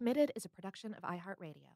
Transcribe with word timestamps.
Committed 0.00 0.32
is 0.34 0.46
a 0.46 0.48
production 0.48 0.94
of 0.94 1.02
iHeartRadio. 1.02 1.74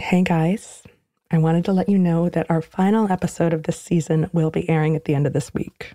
Hey 0.00 0.22
guys, 0.22 0.84
I 1.32 1.38
wanted 1.38 1.64
to 1.64 1.72
let 1.72 1.88
you 1.88 1.98
know 1.98 2.28
that 2.28 2.48
our 2.48 2.62
final 2.62 3.10
episode 3.10 3.52
of 3.52 3.64
this 3.64 3.80
season 3.80 4.30
will 4.32 4.52
be 4.52 4.68
airing 4.70 4.94
at 4.94 5.04
the 5.04 5.16
end 5.16 5.26
of 5.26 5.32
this 5.32 5.52
week. 5.52 5.94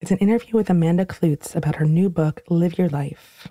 It's 0.00 0.10
an 0.10 0.16
interview 0.16 0.56
with 0.56 0.70
Amanda 0.70 1.04
Kloots 1.04 1.54
about 1.54 1.74
her 1.74 1.84
new 1.84 2.08
book, 2.08 2.40
Live 2.48 2.78
Your 2.78 2.88
Life. 2.88 3.48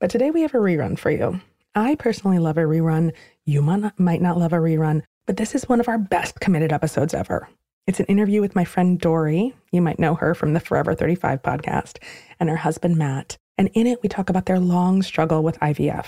But 0.00 0.10
today 0.10 0.32
we 0.32 0.42
have 0.42 0.54
a 0.54 0.58
rerun 0.58 0.98
for 0.98 1.12
you. 1.12 1.40
I 1.76 1.94
personally 1.94 2.40
love 2.40 2.58
a 2.58 2.62
rerun. 2.62 3.12
You 3.44 3.62
might 3.62 4.20
not 4.20 4.36
love 4.36 4.52
a 4.52 4.56
rerun, 4.56 5.04
but 5.26 5.36
this 5.36 5.54
is 5.54 5.68
one 5.68 5.78
of 5.78 5.86
our 5.86 5.98
best 5.98 6.40
committed 6.40 6.72
episodes 6.72 7.14
ever. 7.14 7.48
It's 7.86 8.00
an 8.00 8.06
interview 8.06 8.40
with 8.40 8.56
my 8.56 8.64
friend 8.64 8.98
Dory. 8.98 9.54
You 9.70 9.80
might 9.80 10.00
know 10.00 10.16
her 10.16 10.34
from 10.34 10.54
the 10.54 10.60
Forever 10.60 10.92
35 10.92 11.40
podcast, 11.40 11.98
and 12.40 12.48
her 12.48 12.56
husband 12.56 12.96
Matt. 12.96 13.38
And 13.60 13.68
in 13.74 13.86
it, 13.86 14.02
we 14.02 14.08
talk 14.08 14.30
about 14.30 14.46
their 14.46 14.58
long 14.58 15.02
struggle 15.02 15.42
with 15.42 15.60
IVF, 15.60 16.06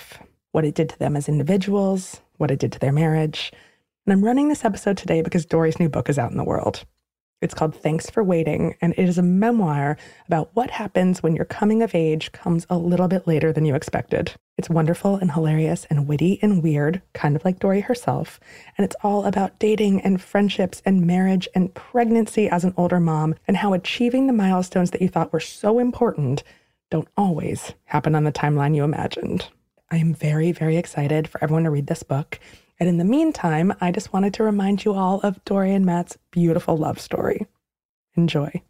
what 0.53 0.65
it 0.65 0.73
did 0.73 0.89
to 0.89 0.97
them 0.97 1.15
as 1.15 1.29
individuals, 1.29 2.19
what 2.37 2.49
it 2.49 2.57
did 2.57 2.71
to 2.71 2.79
their 2.79 2.91
marriage. 2.91 3.51
And 4.07 4.11
I'm 4.11 4.25
running 4.25 4.49
this 4.49 4.65
episode 4.65 4.97
today 4.97 5.21
because 5.21 5.45
Dory's 5.45 5.79
new 5.79 5.87
book 5.87 6.09
is 6.09 6.17
out 6.17 6.31
in 6.31 6.37
the 6.37 6.43
world. 6.43 6.83
It's 7.43 7.53
called 7.53 7.75
Thanks 7.75 8.09
for 8.09 8.23
Waiting, 8.23 8.75
and 8.81 8.95
it 8.97 9.07
is 9.07 9.19
a 9.19 9.21
memoir 9.21 9.97
about 10.25 10.49
what 10.55 10.71
happens 10.71 11.21
when 11.21 11.35
your 11.35 11.45
coming 11.45 11.83
of 11.83 11.93
age 11.93 12.31
comes 12.31 12.65
a 12.71 12.77
little 12.79 13.07
bit 13.07 13.27
later 13.27 13.53
than 13.53 13.65
you 13.65 13.75
expected. 13.75 14.33
It's 14.57 14.69
wonderful 14.69 15.17
and 15.17 15.33
hilarious 15.33 15.85
and 15.91 16.07
witty 16.07 16.39
and 16.41 16.63
weird, 16.63 17.03
kind 17.13 17.35
of 17.35 17.45
like 17.45 17.59
Dory 17.59 17.81
herself. 17.81 18.39
And 18.79 18.85
it's 18.85 18.95
all 19.03 19.25
about 19.25 19.59
dating 19.59 20.01
and 20.01 20.19
friendships 20.19 20.81
and 20.87 21.05
marriage 21.05 21.47
and 21.53 21.71
pregnancy 21.75 22.49
as 22.49 22.63
an 22.63 22.73
older 22.77 22.99
mom 22.99 23.35
and 23.47 23.57
how 23.57 23.73
achieving 23.73 24.25
the 24.25 24.33
milestones 24.33 24.89
that 24.89 25.03
you 25.03 25.07
thought 25.07 25.31
were 25.31 25.39
so 25.39 25.77
important 25.77 26.41
don't 26.93 27.09
always 27.17 27.73
happen 27.85 28.13
on 28.13 28.23
the 28.23 28.31
timeline 28.31 28.75
you 28.75 28.83
imagined. 28.83 29.49
I 29.89 29.97
am 29.97 30.13
very, 30.13 30.51
very 30.51 30.77
excited 30.77 31.27
for 31.27 31.43
everyone 31.43 31.63
to 31.63 31.71
read 31.71 31.87
this 31.87 32.03
book. 32.03 32.39
And 32.79 32.87
in 32.87 32.99
the 32.99 33.03
meantime, 33.03 33.73
I 33.81 33.91
just 33.91 34.13
wanted 34.13 34.35
to 34.35 34.43
remind 34.43 34.85
you 34.85 34.93
all 34.93 35.19
of 35.21 35.43
Dory 35.43 35.73
and 35.73 35.87
Matt's 35.87 36.19
beautiful 36.29 36.77
love 36.77 37.01
story. 37.01 37.47
Enjoy. 38.15 38.61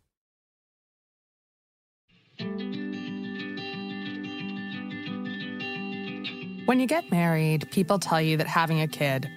When 6.66 6.80
you 6.80 6.88
get 6.88 7.12
married, 7.12 7.70
people 7.72 8.00
tell 8.00 8.22
you 8.22 8.38
that 8.38 8.48
having 8.48 8.80
a 8.80 8.88
kid, 8.88 9.30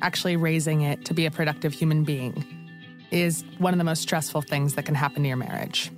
actually 0.00 0.36
raising 0.36 0.80
it 0.80 1.04
to 1.04 1.12
be 1.12 1.26
a 1.26 1.30
productive 1.30 1.74
human 1.74 2.02
being, 2.02 2.46
is 3.10 3.44
one 3.58 3.74
of 3.74 3.78
the 3.78 3.84
most 3.84 4.00
stressful 4.00 4.40
things 4.40 4.74
that 4.76 4.86
can 4.86 4.94
happen 4.94 5.20
to 5.22 5.28
your 5.28 5.36
marriage. 5.36 5.90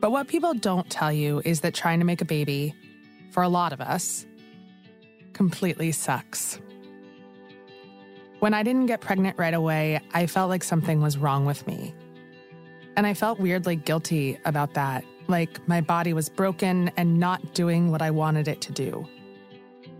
But 0.00 0.12
what 0.12 0.28
people 0.28 0.54
don't 0.54 0.88
tell 0.88 1.12
you 1.12 1.42
is 1.44 1.60
that 1.60 1.74
trying 1.74 1.98
to 1.98 2.06
make 2.06 2.22
a 2.22 2.24
baby, 2.24 2.74
for 3.30 3.42
a 3.42 3.48
lot 3.48 3.72
of 3.72 3.80
us, 3.80 4.26
completely 5.34 5.92
sucks. 5.92 6.58
When 8.40 8.54
I 8.54 8.62
didn't 8.62 8.86
get 8.86 9.02
pregnant 9.02 9.38
right 9.38 9.52
away, 9.52 10.00
I 10.14 10.26
felt 10.26 10.48
like 10.48 10.64
something 10.64 11.02
was 11.02 11.18
wrong 11.18 11.44
with 11.44 11.66
me. 11.66 11.94
And 12.96 13.06
I 13.06 13.12
felt 13.12 13.38
weirdly 13.38 13.76
guilty 13.76 14.38
about 14.46 14.72
that, 14.74 15.04
like 15.28 15.66
my 15.68 15.82
body 15.82 16.14
was 16.14 16.30
broken 16.30 16.90
and 16.96 17.20
not 17.20 17.54
doing 17.54 17.90
what 17.90 18.00
I 18.00 18.10
wanted 18.10 18.48
it 18.48 18.62
to 18.62 18.72
do. 18.72 19.06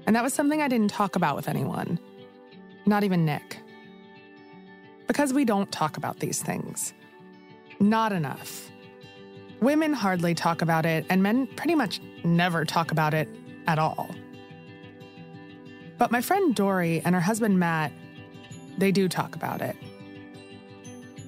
And 0.06 0.17
that 0.17 0.23
was 0.23 0.32
something 0.32 0.62
I 0.62 0.69
didn't 0.69 0.91
talk 0.91 1.14
about 1.14 1.37
with 1.37 1.49
anyone, 1.49 1.99
not 2.87 3.05
even 3.05 3.26
Nick. 3.26 3.58
Because 5.06 5.35
we 5.35 5.44
don't 5.44 5.70
talk 5.70 5.99
about 5.99 6.20
these 6.20 6.43
things. 6.43 6.94
Not 7.79 8.12
enough. 8.12 8.70
Women 9.60 9.92
hardly 9.92 10.34
talk 10.34 10.62
about 10.62 10.86
it, 10.86 11.04
and 11.10 11.22
men 11.22 11.46
pretty 11.46 11.74
much 11.74 12.00
never 12.24 12.64
talk 12.64 12.92
about 12.92 13.12
it 13.12 13.28
at 13.66 13.78
all. 13.78 14.08
But 15.98 16.10
my 16.10 16.22
friend 16.22 16.54
Dory 16.54 17.02
and 17.04 17.14
her 17.14 17.20
husband 17.20 17.58
Matt, 17.58 17.92
they 18.78 18.90
do 18.90 19.06
talk 19.06 19.36
about 19.36 19.60
it. 19.60 19.76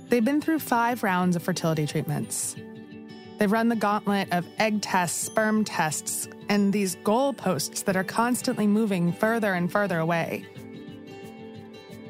They've 0.08 0.24
been 0.24 0.40
through 0.40 0.60
five 0.60 1.02
rounds 1.02 1.36
of 1.36 1.42
fertility 1.42 1.86
treatments. 1.86 2.56
They've 3.38 3.52
run 3.52 3.68
the 3.68 3.76
gauntlet 3.76 4.28
of 4.32 4.46
egg 4.58 4.80
tests, 4.80 5.26
sperm 5.26 5.64
tests, 5.64 6.28
and 6.48 6.72
these 6.72 6.96
goalposts 6.96 7.84
that 7.84 7.96
are 7.96 8.04
constantly 8.04 8.66
moving 8.66 9.12
further 9.12 9.52
and 9.52 9.70
further 9.70 9.98
away. 9.98 10.46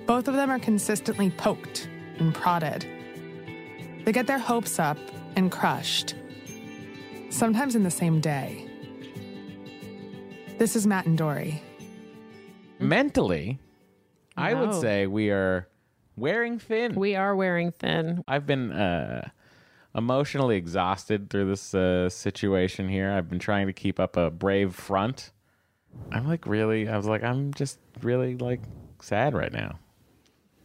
Both 0.07 0.29
of 0.29 0.35
them 0.35 0.51
are 0.51 0.59
consistently 0.59 1.31
poked 1.31 1.89
and 2.19 2.35
prodded. 2.35 2.87
They 4.05 4.13
get 4.13 4.27
their 4.27 4.39
hopes 4.39 4.79
up 4.79 4.99
and 5.37 5.51
crushed, 5.51 6.15
sometimes 7.31 7.75
in 7.75 7.83
the 7.83 7.91
same 7.91 8.21
day. 8.21 8.69
This 10.59 10.77
is 10.77 10.87
Matt 10.87 11.07
and 11.07 11.19
Dory. 11.19 11.63
Mentally, 12.79 13.59
I 14.37 14.55
would 14.55 14.75
say 14.75 15.07
we 15.07 15.31
are 15.31 15.69
wearing 16.17 16.59
thin. 16.59 16.95
We 16.95 17.17
are 17.17 17.35
wearing 17.35 17.73
thin. 17.73 18.23
I've 18.29 18.47
been 18.47 18.73
uh, 18.73 19.29
emotionally 19.95 20.57
exhausted 20.57 21.31
through 21.31 21.49
this 21.49 21.75
uh, 21.75 22.09
situation 22.09 22.89
here. 22.89 23.11
I've 23.11 23.29
been 23.29 23.39
trying 23.39 23.67
to 23.67 23.73
keep 23.73 24.01
up 24.01 24.17
a 24.17 24.31
brave 24.31 24.75
front. 24.75 25.33
I'm 26.11 26.27
like 26.27 26.47
really, 26.47 26.89
I 26.89 26.97
was 26.97 27.07
like, 27.07 27.23
I'm 27.23 27.53
just 27.55 27.79
really 28.03 28.37
like 28.37 28.61
sad 29.01 29.35
right 29.35 29.53
now. 29.53 29.79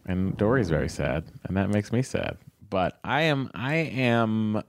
And 0.06 0.36
Dory's 0.36 0.70
very 0.70 0.88
sad, 0.88 1.24
and 1.44 1.56
that 1.56 1.68
makes 1.68 1.92
me 1.92 2.02
sad. 2.02 2.38
But 2.70 2.98
I 3.02 3.22
am, 3.22 3.50
I 3.54 3.74
am 3.76 4.62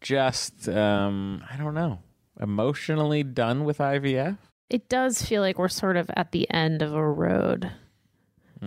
just, 0.00 0.68
um, 0.68 1.44
I 1.50 1.56
don't 1.56 1.74
know, 1.74 2.00
emotionally 2.40 3.22
done 3.22 3.64
with 3.64 3.78
IVF. 3.78 4.38
It 4.70 4.88
does 4.88 5.22
feel 5.22 5.40
like 5.42 5.58
we're 5.58 5.68
sort 5.68 5.96
of 5.96 6.10
at 6.16 6.32
the 6.32 6.50
end 6.50 6.82
of 6.82 6.92
a 6.92 7.08
road. 7.08 7.70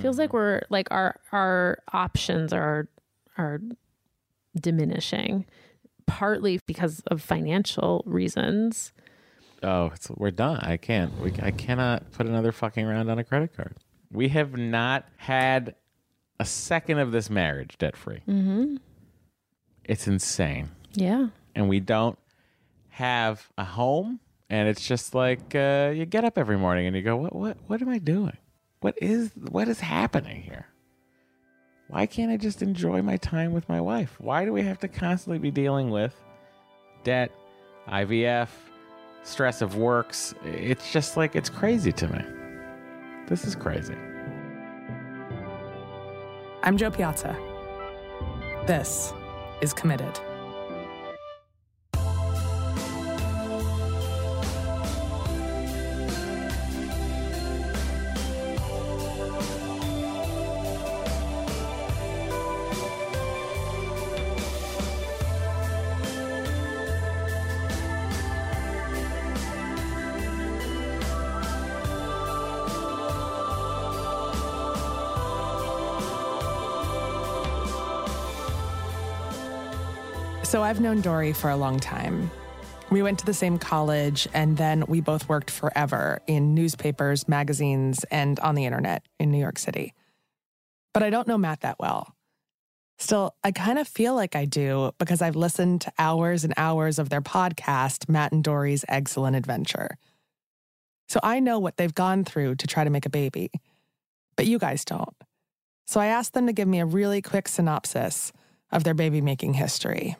Feels 0.02 0.20
like 0.20 0.32
we're 0.32 0.62
like 0.70 0.88
our 0.92 1.20
our 1.32 1.80
options 1.92 2.54
are 2.54 2.88
are 3.38 3.60
diminishing, 4.60 5.46
partly 6.06 6.60
because 6.68 7.02
of 7.08 7.22
financial 7.22 8.04
reasons. 8.06 8.94
Oh, 9.64 9.88
it's, 9.88 10.10
we're 10.12 10.32
done. 10.32 10.60
I 10.60 10.78
can't. 10.78 11.20
We, 11.20 11.34
I 11.42 11.50
cannot 11.50 12.12
put 12.12 12.28
another 12.28 12.52
fucking 12.52 12.86
round 12.86 13.10
on 13.10 13.18
a 13.18 13.24
credit 13.24 13.56
card. 13.56 13.76
We 14.12 14.30
have 14.30 14.56
not 14.56 15.06
had 15.18 15.74
a 16.40 16.46
second 16.46 17.00
of 17.00 17.12
this 17.12 17.30
marriage 17.30 17.78
debt 17.78 17.96
free. 17.98 18.22
Mm-hmm. 18.28 18.76
It's 19.86 20.08
insane, 20.08 20.70
Yeah. 20.94 21.28
and 21.56 21.70
we 21.70 21.80
don't 21.80 22.18
have 22.90 23.48
a 23.58 23.64
home. 23.64 24.20
And 24.50 24.70
it's 24.70 24.88
just 24.88 25.14
like 25.14 25.54
uh, 25.56 25.92
you 25.94 26.06
get 26.06 26.24
up 26.24 26.38
every 26.38 26.58
morning 26.58 26.88
and 26.88 26.96
you 26.96 27.02
go, 27.02 27.18
"What? 27.18 27.36
What? 27.36 27.58
What 27.68 27.82
am 27.82 27.90
I 27.90 27.98
doing? 27.98 28.38
What 28.80 28.98
is? 29.02 29.32
What 29.52 29.68
is 29.68 29.80
happening 29.82 30.42
here? 30.42 30.68
Why 31.90 32.06
can't 32.06 32.32
I 32.32 32.38
just 32.38 32.62
enjoy 32.62 33.02
my 33.02 33.18
time 33.18 33.52
with 33.54 33.68
my 33.68 33.82
wife? 33.82 34.16
Why 34.20 34.46
do 34.46 34.54
we 34.54 34.62
have 34.64 34.80
to 34.80 34.88
constantly 34.88 35.38
be 35.40 35.52
dealing 35.52 35.90
with 35.90 36.14
debt, 37.04 37.32
IVF, 37.90 38.48
stress 39.24 39.62
of 39.62 39.76
works? 39.76 40.34
It's 40.46 40.92
just 40.94 41.18
like 41.18 41.36
it's 41.36 41.50
crazy 41.50 41.92
to 41.94 42.08
me. 42.08 42.22
This 43.28 43.44
is 43.46 43.54
crazy. 43.56 43.96
I'm 46.68 46.76
Jo 46.76 46.92
Piazza. 46.92 47.34
This 48.66 49.14
is 49.62 49.72
Committed. 49.72 50.27
I've 80.68 80.82
known 80.82 81.00
Dory 81.00 81.32
for 81.32 81.50
a 81.50 81.56
long 81.56 81.80
time. 81.80 82.30
We 82.92 83.02
went 83.02 83.20
to 83.20 83.26
the 83.26 83.34
same 83.34 83.58
college, 83.58 84.28
and 84.34 84.58
then 84.58 84.84
we 84.86 85.00
both 85.00 85.30
worked 85.30 85.50
forever 85.50 86.20
in 86.28 86.56
newspapers, 86.56 87.26
magazines, 87.26 88.04
and 88.12 88.38
on 88.42 88.54
the 88.56 88.66
internet 88.66 89.06
in 89.18 89.32
New 89.32 89.40
York 89.40 89.60
City. 89.60 89.94
But 90.94 91.04
I 91.04 91.10
don't 91.10 91.26
know 91.26 91.38
Matt 91.38 91.62
that 91.62 91.80
well. 91.80 92.14
Still, 92.98 93.34
I 93.46 93.54
kind 93.54 93.80
of 93.80 93.88
feel 93.88 94.14
like 94.14 94.36
I 94.36 94.44
do 94.44 94.92
because 94.98 95.22
I've 95.22 95.38
listened 95.38 95.80
to 95.82 95.94
hours 95.98 96.44
and 96.44 96.54
hours 96.58 97.00
of 97.00 97.08
their 97.08 97.22
podcast, 97.22 98.10
Matt 98.10 98.34
and 98.34 98.44
Dory's 98.44 98.84
Excellent 98.90 99.38
Adventure. 99.38 99.98
So 101.08 101.22
I 101.24 101.40
know 101.40 101.60
what 101.60 101.78
they've 101.78 101.96
gone 101.96 102.26
through 102.26 102.56
to 102.56 102.68
try 102.68 102.84
to 102.84 102.90
make 102.90 103.06
a 103.06 103.10
baby, 103.10 103.52
but 104.36 104.48
you 104.48 104.60
guys 104.60 104.84
don't. 104.84 105.16
So 105.86 106.02
I 106.02 106.08
asked 106.08 106.34
them 106.34 106.48
to 106.48 106.52
give 106.52 106.68
me 106.68 106.82
a 106.82 106.86
really 106.86 107.22
quick 107.22 107.48
synopsis 107.48 108.34
of 108.70 108.84
their 108.84 108.94
baby 108.94 109.22
making 109.22 109.54
history. 109.54 110.18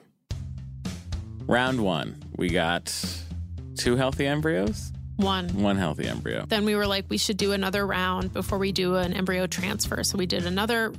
Round 1.48 1.82
one, 1.82 2.22
we 2.36 2.50
got 2.50 2.94
two 3.78 3.96
healthy 3.96 4.26
embryos, 4.28 4.92
One. 5.16 5.48
one 5.62 5.78
healthy 5.78 6.06
embryo. 6.08 6.46
Then 6.48 6.66
we 6.66 6.76
were 6.76 6.86
like, 6.88 7.06
we 7.10 7.18
should 7.18 7.38
do 7.38 7.54
another 7.54 7.86
round 7.88 8.34
before 8.34 8.58
we 8.58 8.72
do 8.74 8.96
an 8.96 9.14
embryo 9.14 9.48
transfer. 9.48 10.04
So 10.04 10.18
we 10.18 10.26
did 10.26 10.46
another 10.46 10.94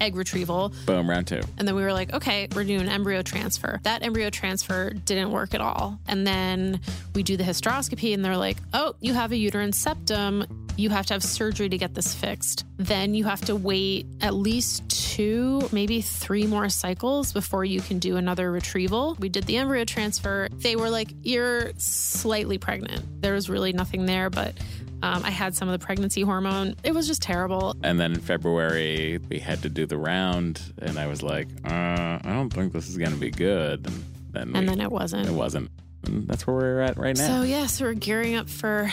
egg 0.00 0.16
retrieval. 0.16 0.72
Boom, 0.86 1.08
round 1.08 1.26
two. 1.26 1.40
And 1.58 1.66
then 1.66 1.74
we 1.74 1.82
were 1.82 1.92
like, 1.92 2.12
okay, 2.12 2.48
we're 2.54 2.64
doing 2.64 2.88
embryo 2.88 3.22
transfer. 3.22 3.80
That 3.82 4.02
embryo 4.02 4.30
transfer 4.30 4.90
didn't 4.90 5.30
work 5.30 5.54
at 5.54 5.60
all. 5.60 5.98
And 6.06 6.26
then 6.26 6.80
we 7.14 7.22
do 7.22 7.36
the 7.36 7.44
hysteroscopy, 7.44 8.14
and 8.14 8.24
they're 8.24 8.36
like, 8.36 8.58
oh, 8.72 8.94
you 9.00 9.14
have 9.14 9.32
a 9.32 9.36
uterine 9.36 9.72
septum. 9.72 10.46
You 10.76 10.90
have 10.90 11.06
to 11.06 11.14
have 11.14 11.22
surgery 11.22 11.68
to 11.68 11.78
get 11.78 11.94
this 11.94 12.14
fixed. 12.14 12.64
Then 12.78 13.14
you 13.14 13.24
have 13.24 13.40
to 13.42 13.54
wait 13.54 14.06
at 14.20 14.34
least 14.34 14.88
two, 14.88 15.68
maybe 15.70 16.00
three 16.00 16.48
more 16.48 16.68
cycles 16.68 17.32
before 17.32 17.64
you 17.64 17.80
can 17.80 18.00
do 18.00 18.16
another 18.16 18.50
retrieval. 18.50 19.14
We 19.20 19.28
did 19.28 19.44
the 19.44 19.56
embryo 19.58 19.84
transfer. 19.84 20.48
They 20.50 20.74
were 20.74 20.90
like, 20.90 21.10
you're 21.22 21.70
slightly 21.76 22.58
pregnant. 22.58 23.22
There 23.22 23.34
was 23.34 23.48
really 23.48 23.72
nothing 23.72 24.06
there, 24.06 24.30
but 24.30 24.54
um, 25.04 25.22
I 25.22 25.30
had 25.30 25.54
some 25.54 25.68
of 25.68 25.78
the 25.78 25.84
pregnancy 25.84 26.22
hormone. 26.22 26.76
It 26.82 26.94
was 26.94 27.06
just 27.06 27.20
terrible. 27.20 27.74
And 27.82 28.00
then 28.00 28.12
in 28.14 28.20
February, 28.20 29.18
we 29.28 29.38
had 29.38 29.60
to 29.62 29.68
do 29.68 29.84
the 29.84 29.98
round, 29.98 30.62
and 30.80 30.98
I 30.98 31.06
was 31.06 31.22
like, 31.22 31.48
uh, 31.64 32.18
I 32.18 32.20
don't 32.24 32.50
think 32.50 32.72
this 32.72 32.88
is 32.88 32.96
going 32.96 33.10
to 33.10 33.18
be 33.18 33.30
good. 33.30 33.86
And 33.86 34.04
then, 34.32 34.42
And 34.56 34.60
we- 34.60 34.66
then 34.66 34.80
it 34.80 34.90
wasn't. 34.90 35.28
It 35.28 35.32
wasn't. 35.34 35.70
And 36.06 36.26
that's 36.26 36.46
where 36.46 36.56
we're 36.56 36.80
at 36.80 36.96
right 36.98 37.16
now. 37.16 37.26
So, 37.26 37.42
yes, 37.42 37.80
we're 37.80 37.94
gearing 37.94 38.34
up 38.34 38.48
for 38.48 38.90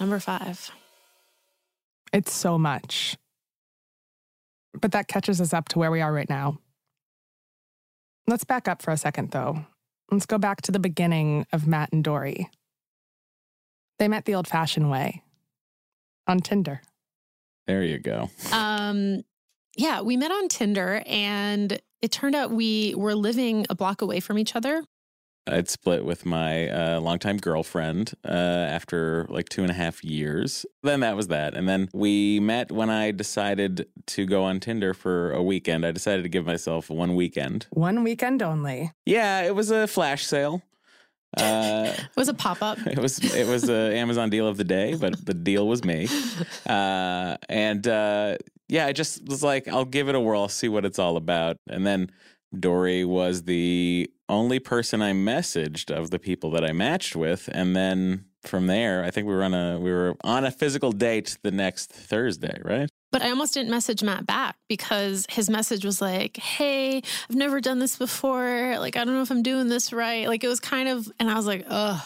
number 0.00 0.18
five. 0.20 0.70
It's 2.12 2.32
so 2.32 2.56
much. 2.58 3.16
But 4.80 4.92
that 4.92 5.08
catches 5.08 5.40
us 5.40 5.52
up 5.52 5.68
to 5.70 5.78
where 5.78 5.90
we 5.90 6.00
are 6.00 6.12
right 6.12 6.28
now. 6.28 6.58
Let's 8.28 8.44
back 8.44 8.68
up 8.68 8.82
for 8.82 8.90
a 8.92 8.96
second, 8.96 9.30
though. 9.30 9.64
Let's 10.10 10.26
go 10.26 10.38
back 10.38 10.62
to 10.62 10.72
the 10.72 10.78
beginning 10.78 11.46
of 11.52 11.66
Matt 11.66 11.92
and 11.92 12.02
Dory. 12.04 12.48
They 13.98 14.08
met 14.08 14.24
the 14.24 14.34
old 14.34 14.46
fashioned 14.48 14.90
way 14.90 15.22
on 16.26 16.40
Tinder. 16.40 16.82
there 17.66 17.82
you 17.82 17.98
go. 17.98 18.30
Um, 18.52 19.22
yeah, 19.76 20.00
we 20.00 20.16
met 20.16 20.30
on 20.30 20.48
Tinder 20.48 21.02
and 21.06 21.80
it 22.02 22.10
turned 22.10 22.34
out 22.34 22.50
we 22.50 22.94
were 22.96 23.14
living 23.14 23.66
a 23.70 23.74
block 23.74 24.02
away 24.02 24.20
from 24.20 24.38
each 24.38 24.54
other. 24.56 24.84
I'd 25.48 25.68
split 25.68 26.04
with 26.04 26.26
my 26.26 26.68
uh, 26.68 27.00
longtime 27.00 27.36
girlfriend 27.36 28.14
uh, 28.24 28.32
after 28.32 29.26
like 29.28 29.48
two 29.48 29.62
and 29.62 29.70
a 29.70 29.74
half 29.74 30.02
years. 30.02 30.66
Then 30.82 31.00
that 31.00 31.14
was 31.14 31.28
that. 31.28 31.54
And 31.54 31.68
then 31.68 31.88
we 31.94 32.40
met 32.40 32.72
when 32.72 32.90
I 32.90 33.12
decided 33.12 33.86
to 34.06 34.26
go 34.26 34.42
on 34.42 34.58
Tinder 34.58 34.92
for 34.92 35.30
a 35.30 35.42
weekend. 35.42 35.86
I 35.86 35.92
decided 35.92 36.24
to 36.24 36.28
give 36.28 36.46
myself 36.46 36.90
one 36.90 37.14
weekend. 37.14 37.68
One 37.70 38.02
weekend 38.02 38.42
only. 38.42 38.90
Yeah, 39.04 39.42
it 39.42 39.54
was 39.54 39.70
a 39.70 39.86
flash 39.86 40.26
sale. 40.26 40.62
Uh, 41.36 41.92
It 41.96 42.16
was 42.16 42.28
a 42.28 42.34
pop 42.34 42.62
up. 42.62 42.78
it 42.86 42.98
was 42.98 43.18
it 43.34 43.46
was 43.46 43.68
a 43.68 43.94
Amazon 43.96 44.30
deal 44.30 44.46
of 44.46 44.56
the 44.56 44.64
day, 44.64 44.94
but 44.94 45.24
the 45.24 45.34
deal 45.34 45.66
was 45.68 45.84
me. 45.84 46.08
Uh, 46.66 47.36
and 47.48 47.86
uh, 47.86 48.36
yeah, 48.68 48.86
I 48.86 48.92
just 48.92 49.26
was 49.28 49.42
like, 49.42 49.68
I'll 49.68 49.84
give 49.84 50.08
it 50.08 50.14
a 50.14 50.20
whirl, 50.20 50.48
see 50.48 50.68
what 50.68 50.84
it's 50.84 50.98
all 50.98 51.16
about. 51.16 51.56
And 51.68 51.86
then 51.86 52.10
Dory 52.58 53.04
was 53.04 53.44
the 53.44 54.10
only 54.28 54.58
person 54.58 55.02
I 55.02 55.12
messaged 55.12 55.90
of 55.90 56.10
the 56.10 56.18
people 56.18 56.50
that 56.52 56.64
I 56.64 56.72
matched 56.72 57.14
with, 57.16 57.48
and 57.52 57.76
then 57.76 58.24
from 58.42 58.66
there, 58.66 59.04
I 59.04 59.10
think 59.10 59.26
we 59.26 59.34
were 59.34 59.44
on 59.44 59.54
a 59.54 59.78
we 59.78 59.90
were 59.90 60.16
on 60.22 60.44
a 60.44 60.50
physical 60.50 60.92
date 60.92 61.36
the 61.42 61.50
next 61.50 61.90
Thursday, 61.92 62.60
right? 62.64 62.88
But 63.12 63.22
I 63.22 63.30
almost 63.30 63.54
didn't 63.54 63.70
message 63.70 64.02
Matt 64.02 64.26
back 64.26 64.56
because 64.68 65.26
his 65.28 65.48
message 65.48 65.84
was 65.84 66.00
like, 66.00 66.36
Hey, 66.36 67.02
I've 67.30 67.36
never 67.36 67.60
done 67.60 67.78
this 67.78 67.96
before. 67.96 68.76
Like, 68.78 68.96
I 68.96 69.04
don't 69.04 69.14
know 69.14 69.22
if 69.22 69.30
I'm 69.30 69.42
doing 69.42 69.68
this 69.68 69.92
right. 69.92 70.26
Like, 70.28 70.44
it 70.44 70.48
was 70.48 70.60
kind 70.60 70.88
of, 70.88 71.10
and 71.18 71.30
I 71.30 71.34
was 71.34 71.46
like, 71.46 71.64
Ugh, 71.68 72.02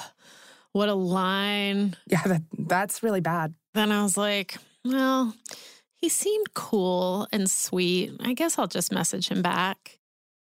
what 0.72 0.88
a 0.88 0.94
line. 0.94 1.96
Yeah, 2.06 2.22
that, 2.26 2.42
that's 2.58 3.02
really 3.02 3.20
bad. 3.20 3.54
Then 3.74 3.92
I 3.92 4.02
was 4.02 4.16
like, 4.16 4.56
Well, 4.84 5.34
he 5.96 6.08
seemed 6.08 6.54
cool 6.54 7.26
and 7.32 7.50
sweet. 7.50 8.12
I 8.20 8.34
guess 8.34 8.58
I'll 8.58 8.66
just 8.66 8.92
message 8.92 9.28
him 9.28 9.42
back. 9.42 9.98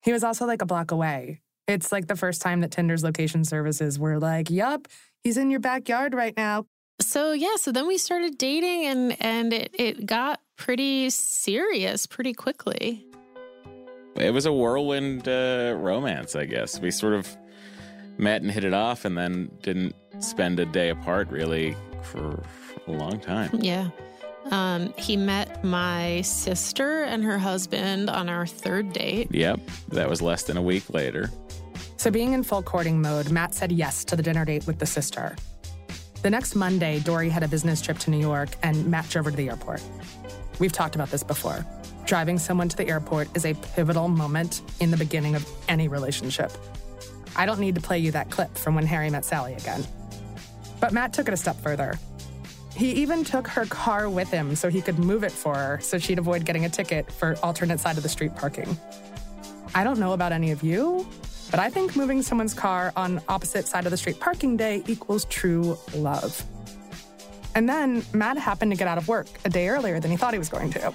He 0.03 0.11
was 0.11 0.23
also 0.23 0.45
like 0.45 0.61
a 0.61 0.65
block 0.65 0.91
away. 0.91 1.41
It's 1.67 1.91
like 1.91 2.07
the 2.07 2.15
first 2.15 2.41
time 2.41 2.59
that 2.61 2.71
Tinder's 2.71 3.03
location 3.03 3.45
services 3.45 3.97
were 3.97 4.19
like, 4.19 4.49
Yup, 4.49 4.87
he's 5.23 5.37
in 5.37 5.49
your 5.49 5.61
backyard 5.61 6.13
right 6.13 6.35
now. 6.35 6.65
So 6.99 7.31
yeah, 7.33 7.55
so 7.57 7.71
then 7.71 7.87
we 7.87 7.97
started 7.97 8.37
dating 8.37 8.85
and 8.85 9.21
and 9.21 9.53
it, 9.53 9.71
it 9.73 10.05
got 10.05 10.39
pretty 10.55 11.09
serious 11.09 12.05
pretty 12.05 12.33
quickly. 12.33 13.05
It 14.15 14.31
was 14.31 14.45
a 14.45 14.53
whirlwind 14.53 15.27
uh, 15.27 15.75
romance, 15.77 16.35
I 16.35 16.45
guess. 16.45 16.79
We 16.79 16.91
sort 16.91 17.13
of 17.13 17.35
met 18.17 18.41
and 18.41 18.51
hit 18.51 18.63
it 18.63 18.73
off, 18.73 19.05
and 19.05 19.17
then 19.17 19.49
didn't 19.61 19.95
spend 20.19 20.59
a 20.59 20.65
day 20.65 20.89
apart 20.89 21.29
really 21.29 21.75
for, 22.03 22.43
for 22.43 22.91
a 22.91 22.91
long 22.91 23.19
time. 23.19 23.49
Yeah. 23.53 23.89
Um, 24.51 24.93
he 24.97 25.15
met 25.17 25.63
my 25.63 26.21
sister 26.21 27.03
and 27.03 27.23
her 27.23 27.39
husband 27.39 28.09
on 28.09 28.29
our 28.29 28.45
third 28.45 28.93
date. 28.93 29.29
Yep, 29.31 29.61
that 29.89 30.09
was 30.09 30.21
less 30.21 30.43
than 30.43 30.57
a 30.57 30.61
week 30.61 30.93
later. 30.93 31.31
So, 31.97 32.11
being 32.11 32.33
in 32.33 32.43
full 32.43 32.61
courting 32.61 33.01
mode, 33.01 33.31
Matt 33.31 33.55
said 33.55 33.71
yes 33.71 34.03
to 34.05 34.15
the 34.15 34.21
dinner 34.21 34.43
date 34.43 34.67
with 34.67 34.79
the 34.79 34.85
sister. 34.85 35.35
The 36.23 36.29
next 36.29 36.55
Monday, 36.55 36.99
Dory 36.99 37.27
had 37.27 37.43
a 37.43 37.49
business 37.49 37.81
trip 37.81 37.99
to 37.99 38.09
New 38.09 38.17
York 38.17 38.47
and 38.63 38.85
Matt 38.85 39.09
drove 39.09 39.25
her 39.25 39.31
to 39.31 39.35
the 39.35 39.49
airport. 39.49 39.81
We've 40.57 40.71
talked 40.71 40.95
about 40.95 41.11
this 41.11 41.21
before. 41.21 41.65
Driving 42.05 42.39
someone 42.39 42.69
to 42.69 42.77
the 42.77 42.87
airport 42.87 43.27
is 43.35 43.45
a 43.45 43.53
pivotal 43.53 44.07
moment 44.07 44.61
in 44.79 44.89
the 44.89 44.95
beginning 44.95 45.35
of 45.35 45.45
any 45.67 45.89
relationship. 45.89 46.53
I 47.35 47.45
don't 47.45 47.59
need 47.59 47.75
to 47.75 47.81
play 47.81 47.99
you 47.99 48.11
that 48.11 48.29
clip 48.29 48.57
from 48.57 48.73
when 48.73 48.85
Harry 48.85 49.09
met 49.09 49.25
Sally 49.25 49.53
again. 49.55 49.85
But 50.79 50.93
Matt 50.93 51.11
took 51.11 51.27
it 51.27 51.33
a 51.33 51.37
step 51.37 51.57
further. 51.57 51.99
He 52.73 52.93
even 52.93 53.25
took 53.25 53.45
her 53.49 53.65
car 53.65 54.09
with 54.09 54.29
him 54.29 54.55
so 54.55 54.69
he 54.69 54.81
could 54.81 54.99
move 54.99 55.25
it 55.25 55.31
for 55.31 55.55
her 55.55 55.79
so 55.81 55.97
she'd 55.97 56.19
avoid 56.19 56.45
getting 56.45 56.63
a 56.63 56.69
ticket 56.69 57.11
for 57.11 57.35
alternate 57.43 57.81
side 57.81 57.97
of 57.97 58.03
the 58.03 58.09
street 58.09 58.33
parking. 58.33 58.77
I 59.75 59.83
don't 59.83 59.99
know 59.99 60.13
about 60.13 60.31
any 60.31 60.51
of 60.51 60.63
you, 60.63 61.05
but 61.53 61.59
I 61.59 61.69
think 61.69 61.95
moving 61.95 62.23
someone's 62.23 62.55
car 62.55 62.91
on 62.95 63.21
opposite 63.29 63.67
side 63.67 63.85
of 63.85 63.91
the 63.91 63.97
street 63.97 64.19
parking 64.19 64.57
day 64.57 64.81
equals 64.87 65.25
true 65.25 65.77
love. 65.93 66.43
And 67.53 67.69
then 67.69 68.03
Matt 68.11 68.39
happened 68.39 68.71
to 68.71 68.75
get 68.75 68.87
out 68.87 68.97
of 68.97 69.07
work 69.07 69.27
a 69.45 69.49
day 69.49 69.69
earlier 69.69 69.99
than 69.99 70.09
he 70.09 70.17
thought 70.17 70.33
he 70.33 70.39
was 70.39 70.49
going 70.49 70.71
to. 70.71 70.91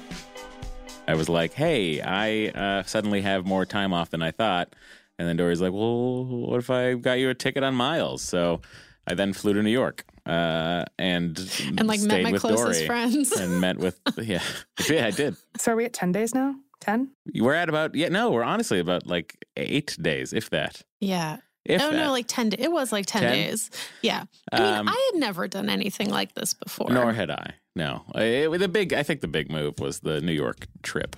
I 1.06 1.14
was 1.14 1.28
like, 1.28 1.52
hey, 1.52 2.00
I 2.00 2.48
uh, 2.48 2.82
suddenly 2.82 3.22
have 3.22 3.46
more 3.46 3.64
time 3.66 3.92
off 3.92 4.10
than 4.10 4.20
I 4.20 4.32
thought. 4.32 4.74
And 5.16 5.28
then 5.28 5.36
Dory's 5.36 5.60
like, 5.60 5.70
well, 5.70 6.24
what 6.24 6.58
if 6.58 6.70
I 6.70 6.94
got 6.94 7.20
you 7.20 7.30
a 7.30 7.34
ticket 7.34 7.62
on 7.62 7.76
miles? 7.76 8.20
So 8.22 8.60
I 9.06 9.14
then 9.14 9.34
flew 9.34 9.52
to 9.52 9.62
New 9.62 9.70
York 9.70 10.04
uh, 10.26 10.86
and 10.98 11.38
And 11.78 11.86
like 11.86 12.00
met 12.00 12.24
my 12.24 12.32
closest 12.32 12.80
Dory 12.80 12.86
friends. 12.88 13.30
and 13.30 13.60
met 13.60 13.78
with 13.78 13.96
yeah 14.20 14.42
yeah 14.90 15.06
I 15.06 15.12
did. 15.12 15.36
So 15.56 15.70
are 15.70 15.76
we 15.76 15.84
at 15.84 15.92
10 15.92 16.10
days 16.10 16.34
now? 16.34 16.56
10? 16.80 17.10
We're 17.34 17.54
at 17.54 17.68
about 17.68 17.94
yeah 17.94 18.08
no 18.08 18.30
we're 18.30 18.42
honestly 18.44 18.78
about 18.78 19.06
like 19.06 19.36
eight 19.56 19.96
days 20.00 20.32
if 20.32 20.50
that 20.50 20.82
Yeah. 21.00 21.38
if 21.64 21.82
oh 21.82 21.90
that. 21.90 21.96
no, 21.96 22.10
like 22.12 22.26
ten. 22.28 22.50
It 22.58 22.70
was 22.72 22.92
like 22.92 23.06
ten, 23.06 23.22
10? 23.22 23.32
days. 23.32 23.70
Yeah. 24.02 24.24
I 24.52 24.58
mean, 24.60 24.74
Um, 24.74 24.88
I 24.88 25.10
had 25.12 25.20
never 25.20 25.48
done 25.48 25.68
anything 25.68 26.08
like 26.10 26.34
this 26.34 26.54
before. 26.54 26.90
Nor 26.90 27.12
had 27.12 27.30
I. 27.30 27.54
No, 27.76 28.02
it, 28.14 28.48
the 28.58 28.68
big. 28.68 28.92
I 28.92 29.02
think 29.02 29.20
the 29.20 29.28
big 29.28 29.50
move 29.52 29.78
was 29.78 30.00
the 30.00 30.20
New 30.20 30.32
York 30.32 30.66
trip, 30.82 31.14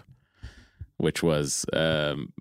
which 0.98 1.22
was 1.22 1.64
um, 1.72 2.32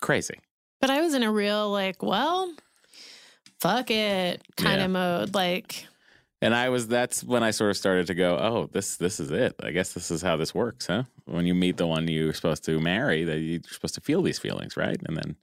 crazy. 0.00 0.38
But 0.80 0.90
I 0.90 1.00
was 1.00 1.14
in 1.14 1.22
a 1.22 1.30
real 1.30 1.70
like, 1.70 2.02
well, 2.02 2.52
fuck 3.60 3.90
it 3.90 4.42
kind 4.56 4.78
Yeah. 4.78 4.84
of 4.86 4.90
mode. 4.90 5.34
Like, 5.34 5.86
And 6.42 6.54
I 6.54 6.68
was. 6.70 6.88
That's 6.88 7.22
when 7.22 7.42
I 7.44 7.52
sort 7.52 7.70
of 7.70 7.76
started 7.76 8.06
to 8.08 8.14
go. 8.14 8.36
Oh, 8.36 8.68
this 8.72 8.96
this 8.96 9.20
is 9.20 9.30
it. 9.30 9.54
I 9.62 9.70
guess 9.70 9.92
this 9.92 10.10
is 10.10 10.20
how 10.22 10.36
this 10.36 10.54
works, 10.54 10.86
huh? 10.88 11.04
When 11.26 11.46
you 11.46 11.54
meet 11.54 11.78
the 11.78 11.86
one 11.86 12.06
you're 12.06 12.34
supposed 12.34 12.64
to 12.64 12.80
marry, 12.80 13.24
that 13.24 13.38
you're 13.38 13.60
supposed 13.68 13.94
to 13.94 14.00
feel 14.00 14.22
these 14.22 14.38
feelings, 14.38 14.76
right? 14.76 15.00
And 15.06 15.16
then, 15.16 15.36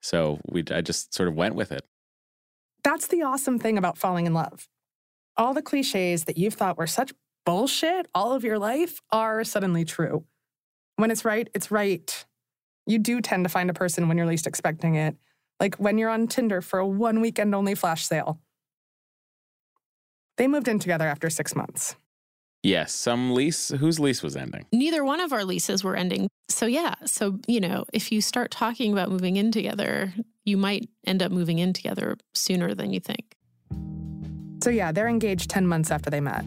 so 0.00 0.40
we. 0.46 0.62
I 0.70 0.82
just 0.82 1.14
sort 1.14 1.28
of 1.28 1.34
went 1.34 1.54
with 1.54 1.72
it. 1.72 1.84
That's 2.84 3.06
the 3.06 3.22
awesome 3.22 3.58
thing 3.58 3.78
about 3.78 3.98
falling 3.98 4.26
in 4.26 4.34
love. 4.34 4.68
All 5.36 5.54
the 5.54 5.62
cliches 5.62 6.24
that 6.24 6.36
you've 6.36 6.54
thought 6.54 6.78
were 6.78 6.86
such 6.86 7.12
bullshit 7.46 8.08
all 8.14 8.32
of 8.32 8.44
your 8.44 8.58
life 8.58 9.00
are 9.10 9.44
suddenly 9.44 9.84
true. 9.84 10.24
When 10.96 11.10
it's 11.10 11.24
right, 11.24 11.48
it's 11.54 11.70
right. 11.70 12.26
You 12.86 12.98
do 12.98 13.20
tend 13.20 13.44
to 13.44 13.48
find 13.48 13.70
a 13.70 13.74
person 13.74 14.08
when 14.08 14.18
you're 14.18 14.26
least 14.26 14.46
expecting 14.46 14.96
it, 14.96 15.16
like 15.60 15.76
when 15.76 15.96
you're 15.96 16.10
on 16.10 16.26
Tinder 16.26 16.60
for 16.60 16.78
a 16.78 16.86
one 16.86 17.20
weekend 17.20 17.54
only 17.54 17.74
flash 17.74 18.04
sale. 18.04 18.40
They 20.36 20.46
moved 20.46 20.68
in 20.68 20.78
together 20.78 21.06
after 21.06 21.30
six 21.30 21.54
months. 21.54 21.96
Yes, 22.66 22.92
some 22.92 23.32
lease. 23.32 23.68
Whose 23.68 24.00
lease 24.00 24.22
was 24.22 24.36
ending? 24.36 24.64
neither 24.72 25.04
one 25.04 25.20
of 25.20 25.32
our 25.32 25.44
leases 25.44 25.84
were 25.84 25.94
ending. 25.94 26.28
So 26.48 26.66
yeah. 26.66 26.94
So 27.04 27.38
you 27.46 27.60
know, 27.60 27.84
if 27.92 28.10
you 28.10 28.20
start 28.20 28.50
talking 28.50 28.92
about 28.92 29.10
moving 29.10 29.36
in 29.36 29.52
together, 29.52 30.12
you 30.44 30.56
might 30.56 30.88
end 31.06 31.22
up 31.22 31.30
moving 31.30 31.58
in 31.58 31.72
together 31.72 32.16
sooner 32.34 32.74
than 32.74 32.92
you 32.92 33.00
think. 33.00 33.36
So, 34.62 34.70
yeah, 34.70 34.90
they're 34.90 35.08
engaged 35.08 35.50
10 35.50 35.66
months 35.66 35.90
after 35.90 36.10
they 36.10 36.20
met. 36.20 36.44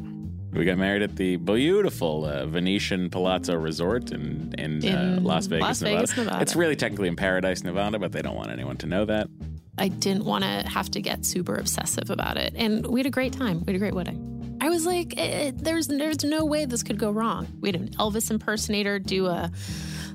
We 0.51 0.65
got 0.65 0.77
married 0.79 1.03
at 1.03 1.15
the 1.15 1.35
beautiful 1.35 2.25
uh, 2.25 2.47
Venetian 2.47 3.09
Palazzo 3.09 3.55
Resort 3.55 4.11
in 4.11 4.53
in, 4.57 4.83
uh, 4.83 5.19
Las 5.21 5.45
Vegas, 5.45 5.61
Las 5.61 5.81
Nevada. 5.81 5.97
Vegas, 5.99 6.17
Nevada. 6.17 6.41
It's 6.41 6.55
really 6.55 6.75
technically 6.75 7.07
in 7.07 7.15
Paradise, 7.15 7.63
Nevada, 7.63 7.99
but 7.99 8.11
they 8.11 8.23
don't 8.23 8.35
want 8.35 8.49
anyone 8.49 8.77
to 8.77 8.87
know 8.87 9.05
that. 9.05 9.27
I 9.77 9.89
didn't 9.89 10.25
want 10.25 10.43
to 10.43 10.67
have 10.67 10.89
to 10.91 11.01
get 11.01 11.23
super 11.23 11.55
obsessive 11.55 12.09
about 12.09 12.37
it. 12.37 12.53
And 12.55 12.85
we 12.87 12.99
had 12.99 13.05
a 13.05 13.11
great 13.11 13.31
time. 13.31 13.59
We 13.59 13.67
had 13.67 13.75
a 13.75 13.79
great 13.79 13.93
wedding. 13.93 14.28
I 14.61 14.69
was 14.69 14.85
like, 14.85 15.13
eh, 15.17 15.51
there's 15.55 15.87
there's 15.87 16.23
no 16.23 16.45
way 16.45 16.65
this 16.65 16.83
could 16.83 16.97
go 16.97 17.11
wrong. 17.11 17.47
We 17.61 17.69
had 17.69 17.75
an 17.75 17.89
Elvis 17.89 18.29
impersonator 18.29 18.99
do 18.99 19.27
a 19.27 19.51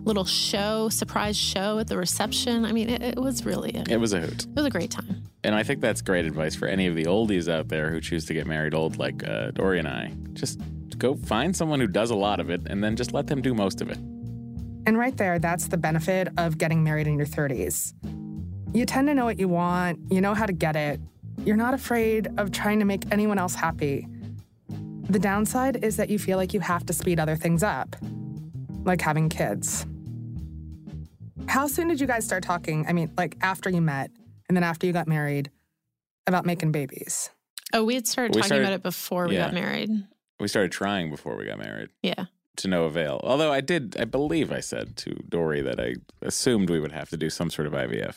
little 0.03 0.25
show, 0.25 0.91
surprise 0.91 1.37
show 1.37 1.79
at 1.79 1.89
the 1.89 1.97
reception. 1.97 2.65
I 2.65 2.73
mean, 2.73 2.91
it, 2.91 3.03
it 3.03 3.19
was 3.19 3.47
really 3.47 3.73
a, 3.75 3.85
It 3.91 3.97
was 3.99 4.13
a 4.13 4.21
hoot. 4.21 4.45
it 4.45 4.55
was 4.55 4.67
a 4.67 4.71
great 4.71 4.91
time. 4.91 5.23
And 5.43 5.55
I 5.55 5.63
think 5.63 5.81
that's 5.81 6.03
great 6.03 6.27
advice 6.27 6.55
for 6.55 6.67
any 6.67 6.87
of 6.87 6.95
the 6.95 7.05
oldies 7.05 7.51
out 7.51 7.69
there 7.69 7.91
who 7.91 8.01
choose 8.01 8.25
to 8.27 8.35
get 8.35 8.47
married 8.47 8.75
old, 8.75 8.99
like 8.99 9.27
uh, 9.27 9.51
Dory 9.53 9.79
and 9.79 9.89
I. 9.89 10.13
Just 10.35 10.61
go 10.99 11.15
find 11.15 11.57
someone 11.57 11.81
who 11.81 11.87
does 11.87 12.11
a 12.11 12.15
lot 12.15 12.39
of 12.41 12.51
it 12.51 12.63
and 12.67 12.83
then 12.85 12.97
just 12.97 13.13
let 13.13 13.27
them 13.27 13.41
do 13.43 13.55
most 13.55 13.81
of 13.81 13.91
it. 13.91 13.99
And 14.87 14.99
right 14.99 15.17
there, 15.17 15.39
that's 15.39 15.69
the 15.69 15.77
benefit 15.79 16.29
of 16.37 16.59
getting 16.59 16.85
married 16.85 17.07
in 17.07 17.17
your 17.17 17.27
30s. 17.27 17.95
You 18.75 18.85
tend 18.85 19.09
to 19.09 19.15
know 19.15 19.25
what 19.25 19.39
you 19.39 19.49
want, 19.49 20.01
you 20.11 20.21
know 20.21 20.35
how 20.35 20.45
to 20.47 20.53
get 20.53 20.77
it. 20.77 21.01
You're 21.45 21.57
not 21.57 21.75
afraid 21.75 22.29
of 22.39 22.53
trying 22.53 22.79
to 22.81 22.85
make 22.85 23.05
anyone 23.11 23.39
else 23.39 23.55
happy. 23.55 24.07
The 25.09 25.19
downside 25.19 25.85
is 25.85 25.97
that 25.97 26.09
you 26.09 26.19
feel 26.19 26.39
like 26.39 26.55
you 26.55 26.61
have 26.61 26.85
to 26.87 26.93
speed 26.93 27.21
other 27.21 27.37
things 27.37 27.63
up, 27.63 27.95
like 28.85 29.01
having 29.01 29.29
kids. 29.29 29.87
How 31.47 31.67
soon 31.67 31.89
did 31.89 32.01
you 32.01 32.07
guys 32.07 32.25
start 32.25 32.43
talking? 32.43 32.87
I 32.89 32.93
mean, 32.93 33.13
like 33.17 33.37
after 33.43 33.69
you 33.71 33.81
met 33.81 34.11
and 34.49 34.57
then 34.57 34.65
after 34.65 34.87
you 34.87 34.93
got 34.93 35.07
married 35.07 35.51
about 36.27 36.47
making 36.47 36.73
babies? 36.73 37.31
Oh, 37.73 37.85
we 37.85 37.95
had 37.95 38.07
started 38.07 38.35
We 38.35 38.41
talking 38.41 38.47
started- 38.49 38.65
about 38.65 38.73
it 38.75 38.83
before 38.83 39.29
we 39.29 39.35
yeah. 39.35 39.45
got 39.47 39.55
married. 39.55 39.91
We 40.41 40.49
started 40.49 40.73
trying 40.73 41.11
before 41.11 41.37
we 41.37 41.45
got 41.47 41.59
married 41.59 41.91
Yeah. 42.03 42.25
to 42.57 42.69
no 42.69 42.85
avail. 42.85 43.21
Although 43.23 43.53
I 43.53 43.61
did, 43.61 43.97
I 44.01 44.05
believe 44.05 44.51
I 44.53 44.61
said 44.61 44.97
to 44.99 45.15
Dory 45.29 45.61
that 45.61 45.79
I 45.79 45.95
assumed 46.23 46.71
we 46.71 46.81
would 46.81 46.93
have 46.93 47.09
to 47.11 47.17
do 47.17 47.29
some 47.31 47.51
sort 47.51 47.67
of 47.67 47.75
IVF. 47.75 48.17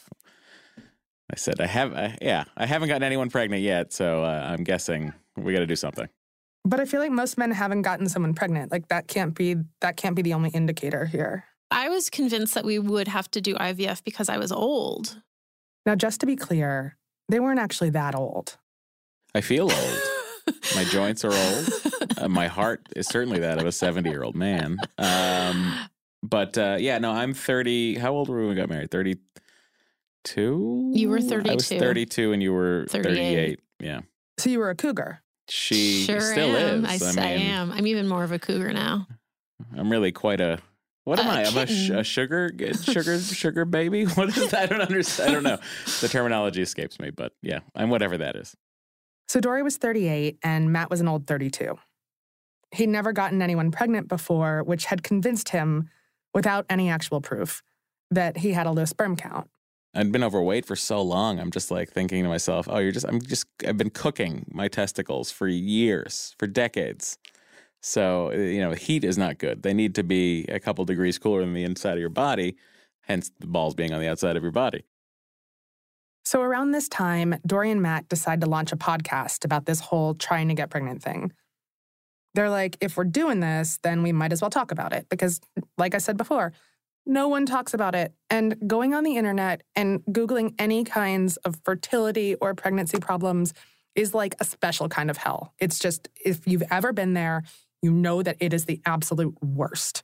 I 1.29 1.35
said, 1.35 1.59
I 1.59 1.67
have, 1.67 1.93
I, 1.93 2.17
yeah, 2.21 2.45
I 2.55 2.65
haven't 2.65 2.87
gotten 2.87 3.03
anyone 3.03 3.29
pregnant 3.29 3.61
yet, 3.61 3.91
so 3.91 4.23
uh, 4.23 4.47
I'm 4.49 4.63
guessing 4.63 5.11
we 5.35 5.51
got 5.53 5.59
to 5.59 5.67
do 5.67 5.75
something. 5.75 6.07
But 6.67 6.81
I 6.81 6.85
feel 6.85 6.99
like 6.99 7.11
most 7.11 7.37
men 7.37 7.51
haven't 7.51 7.83
gotten 7.83 8.09
someone 8.09 8.33
pregnant. 8.33 8.73
Like 8.73 8.89
that 8.89 9.07
can't 9.07 9.33
be 9.33 9.55
that 9.79 9.95
can't 9.95 10.15
be 10.15 10.21
the 10.21 10.33
only 10.33 10.49
indicator 10.49 11.05
here. 11.05 11.45
I 11.71 11.87
was 11.87 12.09
convinced 12.09 12.55
that 12.55 12.65
we 12.65 12.77
would 12.77 13.07
have 13.07 13.31
to 13.31 13.41
do 13.41 13.55
IVF 13.55 14.03
because 14.03 14.27
I 14.27 14.37
was 14.37 14.51
old. 14.51 15.21
Now, 15.85 15.95
just 15.95 16.19
to 16.19 16.25
be 16.25 16.35
clear, 16.35 16.97
they 17.29 17.39
weren't 17.39 17.59
actually 17.59 17.91
that 17.91 18.15
old. 18.15 18.57
I 19.33 19.39
feel 19.39 19.71
old. 19.71 20.01
My 20.75 20.83
joints 20.83 21.23
are 21.23 21.33
old. 21.33 21.69
Uh, 22.17 22.27
my 22.27 22.47
heart 22.47 22.87
is 22.95 23.07
certainly 23.07 23.39
that 23.39 23.59
of 23.59 23.65
a 23.65 23.71
70 23.71 24.09
year 24.09 24.23
old 24.23 24.35
man. 24.35 24.77
Um, 24.97 25.77
but 26.23 26.57
uh, 26.57 26.77
yeah, 26.79 26.97
no, 26.97 27.11
I'm 27.11 27.33
30. 27.33 27.95
How 27.95 28.13
old 28.13 28.29
were 28.29 28.37
we 28.37 28.47
when 28.47 28.55
we 28.55 28.55
got 28.55 28.69
married? 28.69 28.91
32? 28.91 30.91
You 30.93 31.09
were 31.09 31.21
32. 31.21 31.51
I 31.51 31.53
was 31.53 31.67
32. 31.67 31.85
32 31.85 32.33
and 32.33 32.43
you 32.43 32.53
were 32.53 32.85
38. 32.89 33.15
38. 33.15 33.59
Yeah. 33.79 34.01
So 34.37 34.49
you 34.49 34.59
were 34.59 34.69
a 34.69 34.75
cougar. 34.75 35.21
She 35.49 36.03
sure 36.05 36.19
still 36.19 36.55
am. 36.55 36.85
is. 36.85 36.91
I, 36.91 36.95
s- 36.95 37.17
I 37.17 37.21
I 37.21 37.37
mean, 37.37 37.47
am. 37.47 37.71
I'm 37.71 37.87
even 37.87 38.07
more 38.07 38.23
of 38.23 38.31
a 38.31 38.39
cougar 38.39 38.73
now. 38.73 39.07
I'm 39.75 39.89
really 39.91 40.11
quite 40.11 40.41
a. 40.41 40.59
What 41.05 41.19
am 41.19 41.27
A 41.27 41.29
I? 41.29 41.43
I'm 41.45 41.57
a, 41.57 41.65
sh- 41.65 41.89
a 41.89 42.03
sugar, 42.03 42.51
sugar, 42.83 43.19
sugar 43.19 43.63
baby. 43.65 44.03
What 44.15 44.29
is 44.35 44.51
that? 44.51 44.63
I 44.63 44.65
don't 44.65 44.81
understand. 44.81 45.29
I 45.29 45.33
don't 45.33 45.43
know. 45.43 45.57
The 46.01 46.09
terminology 46.09 46.61
escapes 46.61 46.99
me, 46.99 47.11
but 47.11 47.31
yeah, 47.41 47.59
I'm 47.75 47.89
whatever 47.89 48.17
that 48.17 48.35
is. 48.35 48.55
So 49.29 49.39
Dory 49.39 49.63
was 49.63 49.77
38 49.77 50.37
and 50.43 50.71
Matt 50.71 50.89
was 50.89 50.99
an 51.01 51.07
old 51.07 51.27
32. 51.27 51.77
He'd 52.73 52.87
never 52.89 53.13
gotten 53.13 53.41
anyone 53.41 53.71
pregnant 53.71 54.07
before, 54.09 54.63
which 54.63 54.85
had 54.85 55.01
convinced 55.03 55.49
him, 55.49 55.89
without 56.33 56.65
any 56.69 56.89
actual 56.89 57.21
proof, 57.21 57.63
that 58.11 58.37
he 58.37 58.51
had 58.51 58.67
a 58.67 58.71
low 58.71 58.83
sperm 58.85 59.15
count. 59.15 59.49
I'd 59.97 60.11
been 60.11 60.23
overweight 60.23 60.65
for 60.65 60.75
so 60.75 61.01
long. 61.01 61.39
I'm 61.39 61.49
just 61.49 61.71
like 61.71 61.89
thinking 61.89 62.21
to 62.21 62.29
myself, 62.29 62.67
oh, 62.69 62.77
you're 62.77 62.91
just, 62.91 63.07
I'm 63.07 63.19
just, 63.19 63.47
I've 63.67 63.77
been 63.77 63.89
cooking 63.89 64.45
my 64.51 64.67
testicles 64.67 65.31
for 65.31 65.47
years, 65.47 66.35
for 66.37 66.45
decades. 66.45 67.17
So, 67.81 68.31
uh, 68.31 68.35
you 68.35 68.59
know, 68.59 68.73
heat 68.73 69.03
is 69.03 69.17
not 69.17 69.39
good. 69.39 69.63
They 69.63 69.73
need 69.73 69.95
to 69.95 70.03
be 70.03 70.45
a 70.49 70.59
couple 70.59 70.85
degrees 70.85 71.17
cooler 71.17 71.41
than 71.41 71.53
the 71.53 71.63
inside 71.63 71.93
of 71.93 71.99
your 71.99 72.09
body, 72.09 72.57
hence 73.01 73.31
the 73.39 73.47
balls 73.47 73.73
being 73.73 73.91
on 73.91 73.99
the 73.99 74.07
outside 74.07 74.37
of 74.37 74.43
your 74.43 74.51
body. 74.51 74.83
So 76.25 76.41
around 76.41 76.71
this 76.71 76.87
time, 76.89 77.35
Dory 77.47 77.71
and 77.71 77.81
Matt 77.81 78.07
decide 78.07 78.41
to 78.41 78.47
launch 78.47 78.71
a 78.71 78.77
podcast 78.77 79.45
about 79.45 79.65
this 79.65 79.79
whole 79.79 80.13
trying 80.13 80.47
to 80.49 80.53
get 80.53 80.69
pregnant 80.69 81.01
thing. 81.01 81.31
They're 82.35 82.49
like, 82.51 82.77
if 82.81 82.97
we're 82.97 83.05
doing 83.05 83.39
this, 83.39 83.79
then 83.81 84.03
we 84.03 84.11
might 84.11 84.31
as 84.31 84.41
well 84.41 84.51
talk 84.51 84.71
about 84.71 84.93
it 84.93 85.07
because, 85.09 85.39
like 85.77 85.95
I 85.95 85.97
said 85.97 86.17
before, 86.17 86.53
No 87.09 87.29
one 87.29 87.45
talks 87.45 87.73
about 87.73 87.95
it. 87.95 88.13
And 88.29 88.57
going 88.67 88.93
on 88.93 89.05
the 89.05 89.15
internet 89.15 89.63
and 89.77 90.01
Googling 90.11 90.53
any 90.59 90.83
kinds 90.83 91.37
of 91.37 91.55
fertility 91.63 92.35
or 92.35 92.53
pregnancy 92.53 92.99
problems 92.99 93.53
is 93.95 94.13
like 94.13 94.35
a 94.41 94.43
special 94.43 94.89
kind 94.89 95.09
of 95.09 95.15
hell. 95.15 95.53
It's 95.57 95.79
just, 95.79 96.09
if 96.23 96.45
you've 96.45 96.65
ever 96.69 96.91
been 96.91 97.13
there, 97.13 97.43
you 97.81 97.91
know 97.91 98.21
that 98.23 98.35
it 98.41 98.53
is 98.53 98.65
the 98.65 98.81
absolute 98.85 99.41
worst. 99.41 100.03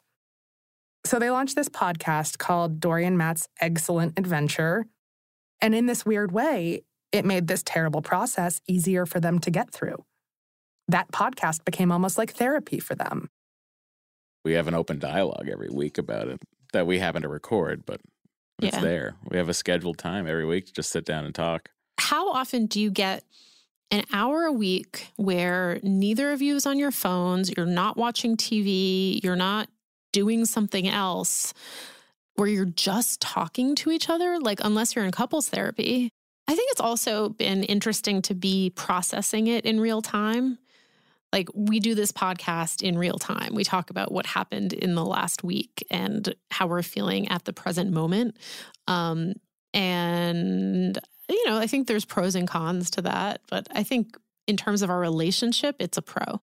So 1.05 1.19
they 1.19 1.29
launched 1.29 1.57
this 1.57 1.67
podcast 1.67 2.38
called 2.38 2.79
Dory 2.79 3.05
and 3.05 3.17
Matt's 3.17 3.50
Excellent 3.60 4.17
Adventure. 4.17 4.86
And 5.60 5.75
in 5.75 5.88
this 5.88 6.05
weird 6.05 6.31
way, 6.31 6.83
it 7.12 7.25
made 7.25 7.48
this 7.48 7.63
terrible 7.63 8.01
process 8.01 8.62
easier 8.65 9.05
for 9.05 9.19
them 9.19 9.39
to 9.39 9.51
get 9.51 9.72
through. 9.72 10.05
That 10.88 11.12
podcast 11.12 11.65
became 11.65 11.91
almost 11.91 12.17
like 12.17 12.31
therapy 12.31 12.79
for 12.79 12.95
them. 12.95 13.29
We 14.45 14.53
have 14.53 14.69
an 14.69 14.74
open 14.74 15.00
dialogue 15.00 15.50
every 15.51 15.69
week 15.69 15.98
about 15.98 16.29
it 16.29 16.41
that 16.73 16.85
we 16.85 16.99
happen 16.99 17.21
to 17.21 17.29
record, 17.29 17.85
but 17.85 18.01
it's 18.61 18.75
Yeah. 18.75 18.81
there. 18.81 19.15
We 19.29 19.37
have 19.37 19.49
a 19.49 19.53
scheduled 19.53 19.97
time 19.97 20.27
every 20.27 20.45
week 20.45 20.65
to 20.67 20.73
just 20.73 20.91
sit 20.91 21.05
down 21.05 21.25
and 21.25 21.33
talk. 21.33 21.69
How 21.99 22.29
often 22.31 22.65
do 22.65 22.79
you 22.79 22.91
get 22.91 23.23
an 23.91 24.03
hour 24.11 24.43
a 24.43 24.51
week 24.51 25.07
where 25.15 25.79
neither 25.83 26.31
of 26.31 26.41
you 26.41 26.55
is 26.55 26.65
on 26.65 26.77
your 26.79 26.91
phones, 26.91 27.51
you're 27.55 27.65
not 27.65 27.95
watching 27.95 28.35
TV, 28.35 29.19
you're 29.23 29.35
not 29.35 29.69
doing 30.11 30.45
something 30.45 30.87
else, 30.87 31.53
where 32.35 32.47
you're 32.47 32.65
just 32.65 33.21
talking 33.21 33.75
to 33.75 33.91
each 33.91 34.09
other? 34.09 34.39
Like, 34.39 34.59
unless 34.63 34.95
you're 34.95 35.05
in 35.05 35.11
couples 35.11 35.49
therapy. 35.49 36.09
I 36.47 36.55
think 36.55 36.71
it's 36.71 36.81
also 36.81 37.29
been 37.29 37.63
interesting 37.63 38.21
to 38.23 38.33
be 38.35 38.71
processing 38.71 39.47
it 39.47 39.65
in 39.65 39.79
real 39.79 40.01
time. 40.01 40.57
Like, 41.33 41.49
we 41.53 41.81
do 41.81 41.95
this 41.95 42.13
podcast 42.13 42.81
in 42.81 42.97
real 42.97 43.17
time. 43.17 43.55
We 43.55 43.65
talk 43.65 43.89
about 43.89 44.11
what 44.11 44.25
happened 44.25 44.71
in 44.71 44.95
the 44.95 45.03
last 45.03 45.43
week 45.43 45.85
and 45.89 46.33
how 46.51 46.67
we're 46.67 46.83
feeling 46.83 47.27
at 47.27 47.43
the 47.43 47.51
present 47.51 47.91
moment. 47.91 48.37
Um, 48.87 49.33
and 49.73 50.97
you 51.29 51.49
know, 51.49 51.57
I 51.57 51.67
think 51.67 51.87
there's 51.87 52.05
pros 52.05 52.35
and 52.35 52.47
cons 52.47 52.91
to 52.91 53.01
that, 53.03 53.41
but 53.49 53.67
I 53.71 53.83
think 53.83 54.15
in 54.47 54.57
terms 54.57 54.81
of 54.81 54.89
our 54.89 54.99
relationship, 54.99 55.75
it's 55.79 55.97
a 55.97 56.01
pro. 56.01 56.41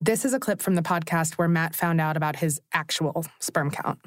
This 0.00 0.24
is 0.24 0.32
a 0.32 0.40
clip 0.40 0.62
from 0.62 0.74
the 0.74 0.82
podcast 0.82 1.34
where 1.34 1.48
Matt 1.48 1.74
found 1.74 2.00
out 2.00 2.16
about 2.16 2.36
his 2.36 2.60
actual 2.72 3.26
sperm 3.40 3.70
count. 3.70 4.00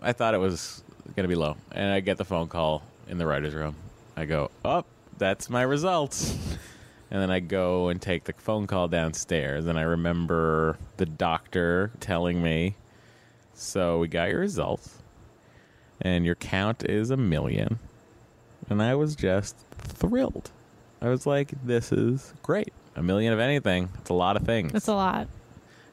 I 0.00 0.12
thought 0.12 0.34
it 0.34 0.38
was 0.38 0.82
going 1.16 1.24
to 1.24 1.28
be 1.28 1.34
low. 1.34 1.56
And 1.72 1.92
I 1.92 2.00
get 2.00 2.18
the 2.18 2.24
phone 2.24 2.48
call 2.48 2.82
in 3.08 3.18
the 3.18 3.26
writer's 3.26 3.54
room. 3.54 3.74
I 4.16 4.26
go, 4.26 4.50
oh, 4.64 4.84
that's 5.18 5.50
my 5.50 5.62
results. 5.62 6.36
And 7.10 7.20
then 7.20 7.30
I 7.30 7.40
go 7.40 7.88
and 7.88 8.00
take 8.00 8.24
the 8.24 8.32
phone 8.34 8.66
call 8.66 8.88
downstairs. 8.88 9.66
And 9.66 9.78
I 9.78 9.82
remember 9.82 10.78
the 10.96 11.06
doctor 11.06 11.90
telling 11.98 12.42
me, 12.42 12.76
so 13.54 13.98
we 13.98 14.08
got 14.08 14.30
your 14.30 14.40
results. 14.40 14.98
And 16.00 16.24
your 16.24 16.36
count 16.36 16.84
is 16.84 17.10
a 17.10 17.16
million. 17.16 17.78
And 18.68 18.80
I 18.82 18.94
was 18.94 19.16
just 19.16 19.56
thrilled. 19.78 20.50
I 21.02 21.08
was 21.08 21.26
like, 21.26 21.52
this 21.64 21.92
is 21.92 22.32
great. 22.42 22.72
A 22.94 23.02
million 23.02 23.32
of 23.32 23.40
anything. 23.40 23.88
It's 23.98 24.10
a 24.10 24.14
lot 24.14 24.36
of 24.36 24.44
things. 24.44 24.72
That's 24.72 24.88
a 24.88 24.94
lot. 24.94 25.28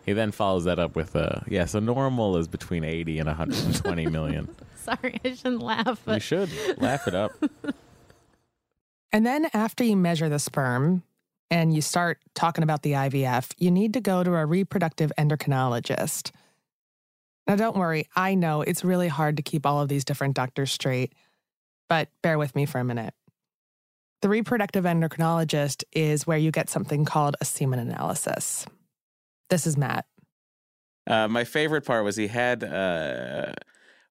He 0.05 0.13
then 0.13 0.31
follows 0.31 0.63
that 0.65 0.79
up 0.79 0.95
with, 0.95 1.15
uh, 1.15 1.41
yeah, 1.47 1.65
so 1.65 1.79
normal 1.79 2.37
is 2.37 2.47
between 2.47 2.85
80 2.85 3.19
and 3.19 3.27
120 3.27 4.05
million. 4.07 4.47
Sorry, 4.75 5.19
I 5.25 5.33
shouldn't 5.33 5.61
laugh, 5.61 6.01
you 6.07 6.19
should 6.19 6.49
laugh 6.77 7.09
it 7.09 7.15
up. 7.15 7.31
And 9.11 9.25
then 9.25 9.49
after 9.53 9.83
you 9.83 9.95
measure 9.95 10.29
the 10.29 10.39
sperm 10.39 11.03
and 11.49 11.73
you 11.73 11.81
start 11.81 12.19
talking 12.35 12.63
about 12.63 12.81
the 12.81 12.93
IVF, 12.93 13.53
you 13.57 13.71
need 13.71 13.93
to 13.93 14.01
go 14.01 14.23
to 14.23 14.35
a 14.35 14.45
reproductive 14.45 15.11
endocrinologist. 15.17 16.31
Now, 17.47 17.55
don't 17.55 17.77
worry, 17.77 18.07
I 18.15 18.35
know 18.35 18.61
it's 18.61 18.83
really 18.83 19.07
hard 19.07 19.37
to 19.37 19.43
keep 19.43 19.65
all 19.65 19.81
of 19.81 19.87
these 19.87 20.03
different 20.03 20.35
doctors 20.35 20.71
straight, 20.71 21.13
but 21.87 22.09
bear 22.21 22.37
with 22.37 22.55
me 22.55 22.65
for 22.65 22.79
a 22.79 22.83
minute. 22.83 23.13
The 24.21 24.29
reproductive 24.29 24.83
endocrinologist 24.83 25.83
is 25.93 26.27
where 26.27 26.37
you 26.37 26.51
get 26.51 26.69
something 26.69 27.05
called 27.05 27.37
a 27.39 27.45
semen 27.45 27.79
analysis. 27.79 28.65
This 29.49 29.65
is 29.65 29.77
Matt. 29.77 30.05
Uh, 31.05 31.29
my 31.29 31.45
favorite 31.45 31.85
part 31.85 32.03
was 32.03 32.17
he 32.17 32.27
had 32.27 32.63
uh, 32.63 33.53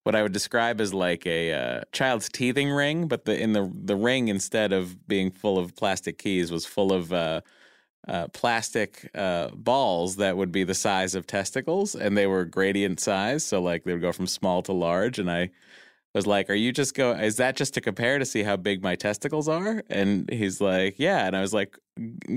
what 0.07 0.14
I 0.14 0.23
would 0.23 0.33
describe 0.33 0.81
as 0.81 0.95
like 0.95 1.27
a 1.27 1.53
uh, 1.53 1.81
child's 1.90 2.29
teething 2.29 2.71
ring, 2.71 3.09
but 3.09 3.25
the 3.25 3.37
in 3.37 3.55
the 3.55 3.69
the 3.75 3.97
ring 3.97 4.29
instead 4.29 4.73
of 4.73 5.09
being 5.09 5.33
full 5.33 5.59
of 5.59 5.75
plastic 5.75 6.16
keys 6.16 6.53
was 6.53 6.64
full 6.64 6.92
of 6.92 7.12
uh, 7.12 7.40
uh, 8.07 8.29
plastic 8.29 9.11
uh, 9.16 9.49
balls 9.49 10.14
that 10.16 10.37
would 10.37 10.53
be 10.53 10.62
the 10.62 10.75
size 10.75 11.16
of 11.16 11.27
testicles, 11.27 11.97
and 11.97 12.16
they 12.16 12.29
were 12.29 12.45
gradient 12.45 13.01
size, 13.01 13.45
so 13.45 13.61
like 13.61 13.83
they 13.83 13.95
would 13.95 14.01
go 14.01 14.12
from 14.12 14.29
small 14.29 14.62
to 14.62 14.73
large. 14.73 15.19
And 15.19 15.29
I 15.29 15.51
was 16.14 16.25
like, 16.25 16.51
"Are 16.51 16.55
you 16.55 16.71
just 16.71 16.95
go? 16.95 17.11
Is 17.11 17.38
that 17.38 17.57
just 17.57 17.75
to 17.75 17.81
compare 17.81 18.21
to 18.21 18.25
see 18.25 18.45
how 18.45 18.55
big 18.57 18.85
my 18.85 18.95
testicles 18.95 19.49
are?" 19.49 19.83
And 19.90 20.31
he's 20.31 20.61
like, 20.61 21.01
"Yeah," 21.01 21.27
and 21.27 21.37
I 21.37 21.40
was 21.40 21.53
like, 21.53 21.77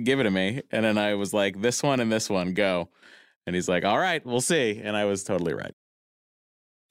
"Give 0.03 0.19
it 0.19 0.23
to 0.23 0.31
me," 0.31 0.63
and 0.71 0.83
then 0.85 0.97
I 0.97 1.13
was 1.13 1.35
like, 1.35 1.61
"This 1.61 1.83
one 1.83 1.99
and 1.99 2.11
this 2.11 2.31
one, 2.31 2.55
go." 2.55 2.89
And 3.45 3.55
he's 3.55 3.69
like, 3.69 3.83
all 3.83 3.97
right, 3.97 4.23
we'll 4.25 4.41
see. 4.41 4.79
And 4.83 4.95
I 4.95 5.05
was 5.05 5.23
totally 5.23 5.53
right. 5.53 5.73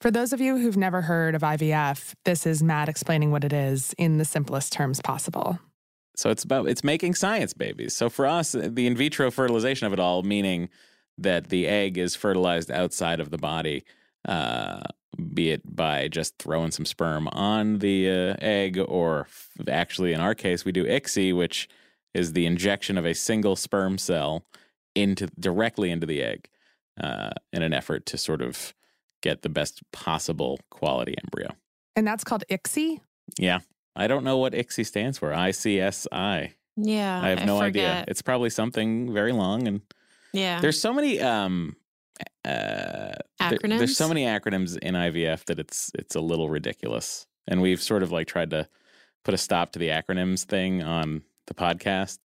For 0.01 0.09
those 0.09 0.31
of 0.31 0.39
you 0.39 0.57
who've 0.57 0.77
never 0.77 1.01
heard 1.01 1.35
of 1.35 1.41
IVF, 1.41 2.13
this 2.23 2.45
is 2.45 2.63
Matt 2.63 2.87
explaining 2.87 3.31
what 3.31 3.43
it 3.43 3.51
is 3.51 3.93
in 3.97 4.17
the 4.17 4.23
simplest 4.23 4.71
terms 4.71 5.01
possible. 5.01 5.59
So 6.15 6.29
it's 6.29 6.45
about 6.45 6.69
it's 6.69 6.85
making 6.85 7.15
science 7.15 7.53
babies. 7.53 7.95
So 7.95 8.09
for 8.09 8.25
us, 8.25 8.53
the 8.53 8.87
in 8.87 8.95
vitro 8.95 9.29
fertilization 9.29 9.87
of 9.87 9.93
it 9.93 9.99
all, 9.99 10.23
meaning 10.23 10.69
that 11.17 11.49
the 11.49 11.67
egg 11.67 11.97
is 11.97 12.15
fertilized 12.15 12.71
outside 12.71 13.19
of 13.19 13.29
the 13.29 13.37
body, 13.37 13.83
uh, 14.25 14.83
be 15.33 15.51
it 15.51 15.61
by 15.65 16.07
just 16.07 16.37
throwing 16.37 16.71
some 16.71 16.85
sperm 16.85 17.27
on 17.29 17.79
the 17.79 18.09
uh, 18.09 18.35
egg, 18.39 18.79
or 18.87 19.21
f- 19.21 19.49
actually 19.67 20.13
in 20.13 20.21
our 20.21 20.35
case, 20.35 20.63
we 20.63 20.71
do 20.71 20.85
ICSI, 20.85 21.35
which 21.35 21.67
is 22.13 22.31
the 22.31 22.45
injection 22.45 22.97
of 22.97 23.05
a 23.05 23.13
single 23.13 23.57
sperm 23.57 23.97
cell 23.97 24.45
into 24.95 25.27
directly 25.37 25.91
into 25.91 26.07
the 26.07 26.23
egg 26.23 26.47
uh, 27.01 27.31
in 27.51 27.61
an 27.61 27.73
effort 27.73 28.05
to 28.05 28.17
sort 28.17 28.41
of 28.41 28.73
get 29.21 29.41
the 29.41 29.49
best 29.49 29.81
possible 29.91 30.59
quality 30.69 31.15
embryo. 31.23 31.55
And 31.95 32.07
that's 32.07 32.23
called 32.23 32.43
ICSI. 32.49 32.99
Yeah. 33.37 33.59
I 33.95 34.07
don't 34.07 34.23
know 34.23 34.37
what 34.37 34.53
ICSI 34.53 34.85
stands 34.85 35.17
for. 35.17 35.31
ICSI. 35.31 36.53
Yeah. 36.77 37.21
I 37.21 37.29
have 37.29 37.45
no 37.45 37.59
idea. 37.61 38.05
It's 38.07 38.21
probably 38.21 38.49
something 38.49 39.13
very 39.13 39.31
long 39.33 39.67
and 39.67 39.81
Yeah. 40.33 40.61
there's 40.61 40.79
so 40.79 40.93
many 40.93 41.19
um 41.19 41.75
uh 42.45 43.13
there- 43.49 43.59
there's 43.63 43.97
so 43.97 44.07
many 44.07 44.23
acronyms 44.25 44.77
in 44.77 44.93
IVF 44.95 45.45
that 45.45 45.59
it's 45.59 45.91
it's 45.95 46.15
a 46.15 46.21
little 46.21 46.49
ridiculous. 46.49 47.25
And 47.47 47.61
we've 47.61 47.81
sort 47.81 48.03
of 48.03 48.11
like 48.11 48.27
tried 48.27 48.51
to 48.51 48.67
put 49.25 49.33
a 49.33 49.37
stop 49.37 49.71
to 49.73 49.79
the 49.79 49.89
acronyms 49.89 50.43
thing 50.45 50.81
on 50.83 51.23
the 51.47 51.53
podcast. 51.53 52.19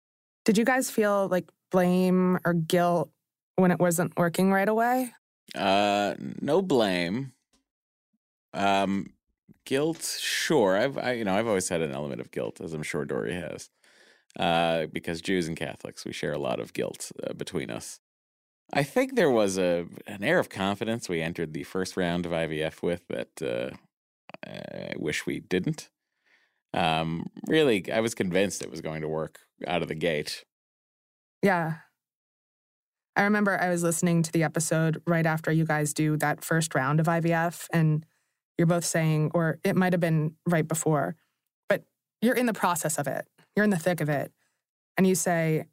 Did 0.44 0.58
you 0.58 0.64
guys 0.64 0.90
feel 0.90 1.28
like 1.28 1.48
blame 1.70 2.38
or 2.44 2.54
guilt 2.54 3.10
when 3.56 3.70
it 3.70 3.78
wasn't 3.78 4.16
working 4.16 4.50
right 4.50 4.68
away? 4.68 5.12
Uh, 5.54 6.14
no 6.40 6.62
blame. 6.62 7.32
Um, 8.52 9.14
guilt, 9.64 10.18
sure. 10.20 10.76
I've, 10.76 10.98
I, 10.98 11.12
you 11.12 11.24
know, 11.24 11.34
I've 11.34 11.46
always 11.46 11.68
had 11.68 11.82
an 11.82 11.92
element 11.92 12.20
of 12.20 12.30
guilt, 12.30 12.60
as 12.60 12.72
I'm 12.72 12.82
sure 12.82 13.04
Dory 13.04 13.34
has, 13.34 13.70
uh, 14.38 14.86
because 14.86 15.20
Jews 15.20 15.48
and 15.48 15.56
Catholics, 15.56 16.04
we 16.04 16.12
share 16.12 16.32
a 16.32 16.38
lot 16.38 16.60
of 16.60 16.72
guilt 16.72 17.12
uh, 17.24 17.32
between 17.34 17.70
us. 17.70 18.00
I 18.72 18.84
think 18.84 19.16
there 19.16 19.30
was 19.30 19.58
a 19.58 19.86
an 20.06 20.22
air 20.22 20.38
of 20.38 20.48
confidence 20.48 21.08
we 21.08 21.20
entered 21.20 21.52
the 21.52 21.64
first 21.64 21.96
round 21.96 22.24
of 22.24 22.30
IVF 22.30 22.82
with 22.82 23.02
that 23.08 23.42
uh, 23.42 23.76
I 24.46 24.94
wish 24.96 25.26
we 25.26 25.40
didn't. 25.40 25.90
Um, 26.72 27.26
really, 27.48 27.90
I 27.90 28.00
was 28.00 28.14
convinced 28.14 28.62
it 28.62 28.70
was 28.70 28.80
going 28.80 29.02
to 29.02 29.08
work 29.08 29.40
out 29.66 29.82
of 29.82 29.88
the 29.88 29.94
gate. 29.94 30.44
Yeah. 31.42 31.78
I 33.20 33.24
remember 33.24 33.60
I 33.60 33.68
was 33.68 33.82
listening 33.82 34.22
to 34.22 34.32
the 34.32 34.42
episode 34.42 35.02
right 35.06 35.26
after 35.26 35.52
you 35.52 35.66
guys 35.66 35.92
do 35.92 36.16
that 36.16 36.42
first 36.42 36.74
round 36.74 37.00
of 37.00 37.06
IVF, 37.06 37.66
and 37.70 38.06
you're 38.56 38.66
both 38.66 38.86
saying, 38.86 39.32
or 39.34 39.58
it 39.62 39.76
might 39.76 39.92
have 39.92 40.00
been 40.00 40.36
right 40.46 40.66
before, 40.66 41.16
but 41.68 41.84
you're 42.22 42.34
in 42.34 42.46
the 42.46 42.54
process 42.54 42.98
of 42.98 43.06
it, 43.06 43.26
you're 43.54 43.64
in 43.64 43.68
the 43.68 43.78
thick 43.78 44.00
of 44.00 44.08
it. 44.08 44.32
And 44.96 45.06
you 45.06 45.14
say, 45.14 45.66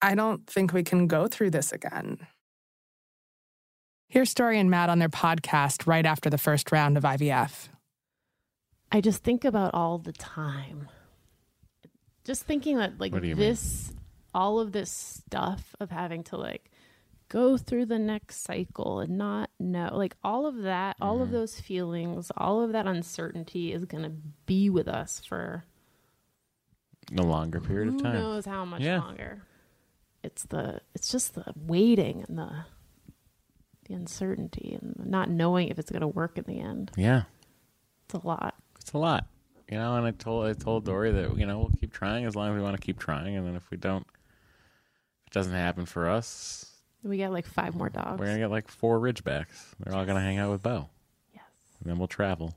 I 0.00 0.14
don't 0.14 0.46
think 0.46 0.72
we 0.72 0.82
can 0.82 1.06
go 1.06 1.28
through 1.28 1.50
this 1.50 1.72
again. 1.72 2.26
Here's 4.08 4.32
Dory 4.32 4.58
and 4.58 4.70
Matt 4.70 4.88
on 4.88 4.98
their 4.98 5.10
podcast 5.10 5.86
right 5.86 6.06
after 6.06 6.30
the 6.30 6.38
first 6.38 6.72
round 6.72 6.96
of 6.96 7.04
IVF. 7.04 7.68
I 8.90 9.02
just 9.02 9.22
think 9.22 9.44
about 9.44 9.74
all 9.74 9.98
the 9.98 10.12
time. 10.12 10.88
Just 12.24 12.44
thinking 12.44 12.78
that 12.78 12.98
like 12.98 13.12
this 13.12 13.90
mean? 13.90 13.99
All 14.34 14.60
of 14.60 14.72
this 14.72 14.90
stuff 14.90 15.74
of 15.80 15.90
having 15.90 16.22
to 16.24 16.36
like 16.36 16.70
go 17.28 17.56
through 17.56 17.86
the 17.86 17.98
next 17.98 18.42
cycle 18.42 18.98
and 19.00 19.16
not 19.16 19.50
know 19.58 19.90
like 19.92 20.16
all 20.24 20.46
of 20.46 20.56
that, 20.62 20.96
all 21.00 21.14
Mm-hmm. 21.14 21.22
of 21.22 21.30
those 21.30 21.60
feelings, 21.60 22.30
all 22.36 22.62
of 22.62 22.72
that 22.72 22.86
uncertainty 22.86 23.72
is 23.72 23.84
going 23.84 24.02
to 24.04 24.12
be 24.46 24.68
with 24.70 24.88
us 24.88 25.22
for 25.24 25.64
A 27.16 27.22
longer 27.22 27.60
period 27.60 27.88
of 27.94 28.02
time. 28.02 28.14
Who 28.16 28.20
knows 28.20 28.46
how 28.46 28.64
much 28.64 28.82
Yeah. 28.82 29.00
longer. 29.00 29.42
It's 30.22 30.44
the 30.44 30.80
it's 30.94 31.10
just 31.10 31.34
the 31.34 31.52
waiting 31.56 32.24
and 32.28 32.36
the 32.38 32.64
the 33.86 33.94
uncertainty 33.94 34.78
and 34.80 34.94
not 35.06 35.28
knowing 35.30 35.68
if 35.68 35.78
it's 35.78 35.90
going 35.90 36.02
to 36.02 36.06
work 36.08 36.36
in 36.38 36.44
the 36.44 36.60
end. 36.60 36.90
Yeah, 36.96 37.22
It's 38.04 38.14
a 38.14 38.26
lot. 38.26 38.54
it's 38.80 38.92
a 38.92 38.98
lot. 38.98 39.26
You 39.70 39.78
know, 39.78 39.94
and 39.96 40.06
I 40.06 40.10
told 40.10 40.46
I 40.46 40.52
told 40.52 40.84
Dory 40.84 41.10
that 41.12 41.36
you 41.38 41.46
know 41.46 41.58
we'll 41.58 41.72
keep 41.80 41.92
trying 41.92 42.24
as 42.26 42.34
long 42.36 42.50
as 42.50 42.56
we 42.56 42.62
want 42.62 42.76
to 42.76 42.82
keep 42.84 42.98
trying, 42.98 43.36
and 43.36 43.46
then 43.46 43.54
if 43.56 43.70
we 43.70 43.76
don't, 43.76 44.06
it 45.30 45.34
doesn't 45.34 45.52
happen 45.52 45.86
for 45.86 46.08
us, 46.08 46.66
We 47.04 47.16
get 47.16 47.32
like 47.32 47.46
five 47.46 47.74
more 47.76 47.88
dogs. 47.88 48.18
we're 48.18 48.26
gonna 48.26 48.38
get 48.38 48.50
like 48.50 48.68
four 48.68 48.98
Ridgebacks. 48.98 49.74
They're 49.78 49.94
all 49.94 50.04
gonna 50.04 50.20
hang 50.20 50.38
out 50.38 50.50
with 50.50 50.62
Bo. 50.62 50.88
Yes. 51.32 51.42
And 51.80 51.90
then 51.90 51.98
we'll 51.98 52.08
travel. 52.08 52.56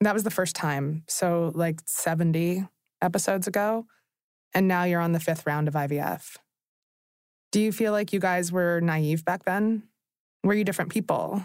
That 0.00 0.14
was 0.14 0.22
the 0.24 0.30
first 0.30 0.54
time. 0.56 1.04
So, 1.06 1.52
like 1.54 1.80
70 1.86 2.66
episodes 3.00 3.46
ago. 3.46 3.86
And 4.54 4.68
now 4.68 4.84
you're 4.84 5.00
on 5.00 5.12
the 5.12 5.20
fifth 5.20 5.46
round 5.46 5.66
of 5.68 5.74
IVF. 5.74 6.36
Do 7.52 7.60
you 7.60 7.72
feel 7.72 7.92
like 7.92 8.12
you 8.12 8.20
guys 8.20 8.52
were 8.52 8.80
naive 8.80 9.24
back 9.24 9.44
then? 9.44 9.84
Were 10.44 10.54
you 10.54 10.64
different 10.64 10.90
people? 10.90 11.44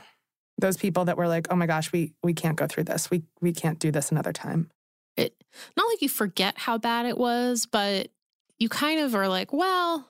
Those 0.57 0.75
people 0.75 1.05
that 1.05 1.17
were 1.17 1.27
like, 1.27 1.47
oh 1.51 1.55
my 1.55 1.67
gosh, 1.67 1.91
we, 1.91 2.13
we 2.23 2.33
can't 2.33 2.57
go 2.57 2.65
through 2.67 2.85
this. 2.85 3.09
We, 3.11 3.23
we 3.41 3.53
can't 3.53 3.79
do 3.79 3.91
this 3.91 4.11
another 4.11 4.33
time. 4.33 4.71
It 5.15 5.35
not 5.77 5.87
like 5.87 6.01
you 6.01 6.09
forget 6.09 6.57
how 6.57 6.77
bad 6.77 7.05
it 7.05 7.17
was, 7.17 7.65
but 7.65 8.09
you 8.59 8.69
kind 8.69 8.99
of 8.99 9.15
are 9.15 9.27
like, 9.29 9.53
well, 9.53 10.09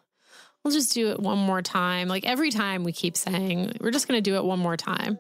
we'll 0.68 0.74
just 0.74 0.94
do 0.94 1.12
it 1.12 1.20
one 1.22 1.38
more 1.38 1.62
time. 1.62 2.10
Like 2.10 2.26
every 2.26 2.52
time 2.52 2.84
we 2.84 2.92
keep 2.92 3.16
saying, 3.16 3.78
we're 3.80 3.92
just 3.92 4.06
going 4.06 4.22
to 4.22 4.30
do 4.30 4.36
it 4.36 4.44
one 4.44 4.60
more 4.60 4.76
time. 4.76 5.18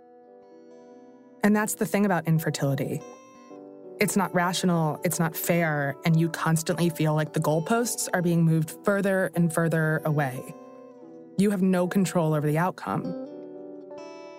And 1.41 1.55
that's 1.55 1.75
the 1.75 1.85
thing 1.85 2.05
about 2.05 2.27
infertility. 2.27 3.01
It's 4.01 4.17
not 4.17 4.35
rational, 4.35 4.99
it's 5.05 5.19
not 5.19 5.37
fair, 5.37 5.95
and 6.03 6.19
you 6.19 6.27
constantly 6.27 6.89
feel 6.89 7.15
like 7.15 7.31
the 7.31 7.39
goalposts 7.39 8.09
are 8.13 8.21
being 8.21 8.43
moved 8.43 8.75
further 8.83 9.31
and 9.35 9.51
further 9.51 10.01
away. 10.03 10.53
You 11.37 11.51
have 11.51 11.61
no 11.61 11.87
control 11.87 12.33
over 12.33 12.45
the 12.45 12.57
outcome. 12.57 13.05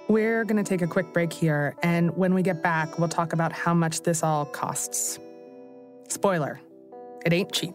We're 0.08 0.44
going 0.44 0.62
to 0.62 0.68
take 0.68 0.82
a 0.82 0.86
quick 0.86 1.14
break 1.14 1.32
here, 1.32 1.74
and 1.82 2.14
when 2.18 2.34
we 2.34 2.42
get 2.42 2.62
back, 2.62 2.98
we'll 2.98 3.08
talk 3.08 3.32
about 3.32 3.52
how 3.52 3.72
much 3.72 4.02
this 4.02 4.22
all 4.22 4.44
costs. 4.44 5.18
Spoiler 6.08 6.60
it 7.24 7.32
ain't 7.32 7.52
cheap. 7.52 7.74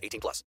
18 0.01 0.21
plus. 0.21 0.43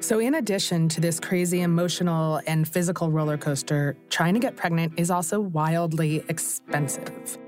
So, 0.00 0.18
in 0.18 0.34
addition 0.34 0.88
to 0.90 1.00
this 1.00 1.18
crazy 1.18 1.62
emotional 1.62 2.40
and 2.46 2.68
physical 2.68 3.10
roller 3.10 3.38
coaster, 3.38 3.96
trying 4.10 4.34
to 4.34 4.40
get 4.40 4.54
pregnant 4.54 4.92
is 4.98 5.10
also 5.10 5.40
wildly 5.40 6.22
expensive. 6.28 7.38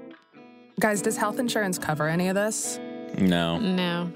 Guys, 0.81 1.03
does 1.03 1.17
health 1.17 1.39
insurance 1.39 1.79
cover 1.79 2.09
any 2.09 2.29
of 2.29 2.35
this? 2.35 2.79
No. 3.19 3.59
No. 3.59 4.11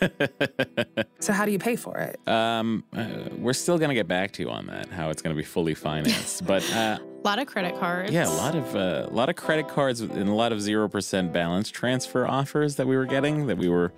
So, 1.20 1.32
how 1.32 1.44
do 1.44 1.50
you 1.52 1.58
pay 1.58 1.76
for 1.76 1.98
it? 1.98 2.20
Um, 2.28 2.84
uh, 2.96 3.06
we're 3.36 3.52
still 3.52 3.76
gonna 3.78 3.94
get 3.94 4.06
back 4.08 4.32
to 4.32 4.42
you 4.42 4.50
on 4.50 4.66
that, 4.68 4.88
how 4.88 5.10
it's 5.10 5.20
gonna 5.20 5.34
be 5.34 5.42
fully 5.42 5.74
financed. 5.74 6.46
but 6.46 6.62
uh, 6.72 6.98
A 7.00 7.04
lot 7.24 7.38
of 7.38 7.46
credit 7.46 7.78
cards. 7.78 8.12
yeah, 8.12 8.26
a 8.28 8.30
lot 8.30 8.54
of 8.54 8.76
uh, 8.76 9.06
a 9.10 9.12
lot 9.12 9.28
of 9.28 9.36
credit 9.36 9.68
cards 9.68 10.00
and 10.00 10.28
a 10.28 10.32
lot 10.34 10.52
of 10.52 10.60
zero 10.60 10.88
percent 10.88 11.32
balance 11.32 11.70
transfer 11.70 12.26
offers 12.26 12.76
that 12.76 12.86
we 12.86 12.96
were 12.96 13.06
getting. 13.06 13.46
That 13.48 13.58
we 13.58 13.68
were 13.68 13.92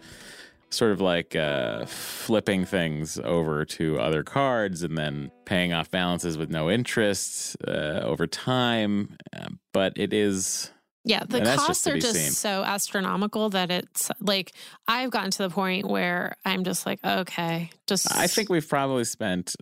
sort 0.71 0.93
of 0.93 1.01
like 1.01 1.37
uh, 1.37 1.85
flipping 1.87 2.65
things 2.65 3.19
over 3.23 3.65
to 3.65 3.99
other 4.01 4.23
cards 4.23 4.83
and 4.83 4.97
then 4.97 5.31
paying 5.45 5.73
off 5.73 5.91
balances 5.91 6.39
with 6.39 6.49
no 6.49 6.71
interest 6.71 7.57
uh, 7.69 8.01
over 8.05 8.27
time. 8.27 9.17
Uh, 9.37 9.49
but 9.73 9.93
it 9.97 10.13
is. 10.13 10.71
Yeah, 11.05 11.23
the 11.27 11.39
and 11.39 11.59
costs 11.59 11.85
to 11.85 11.93
are 11.93 11.99
just 11.99 12.15
seen. 12.15 12.31
so 12.31 12.63
astronomical 12.63 13.49
that 13.51 13.71
it's 13.71 14.11
like 14.21 14.53
I've 14.87 15.11
gotten 15.11 15.31
to 15.31 15.43
the 15.45 15.51
point 15.51 15.87
where 15.89 16.37
I'm 16.45 16.63
just 16.65 16.85
like, 16.85 17.03
okay, 17.05 17.71
just 17.87 18.15
I 18.15 18.27
think 18.27 18.51
we've 18.51 18.69
probably 18.69 19.05
spent 19.05 19.55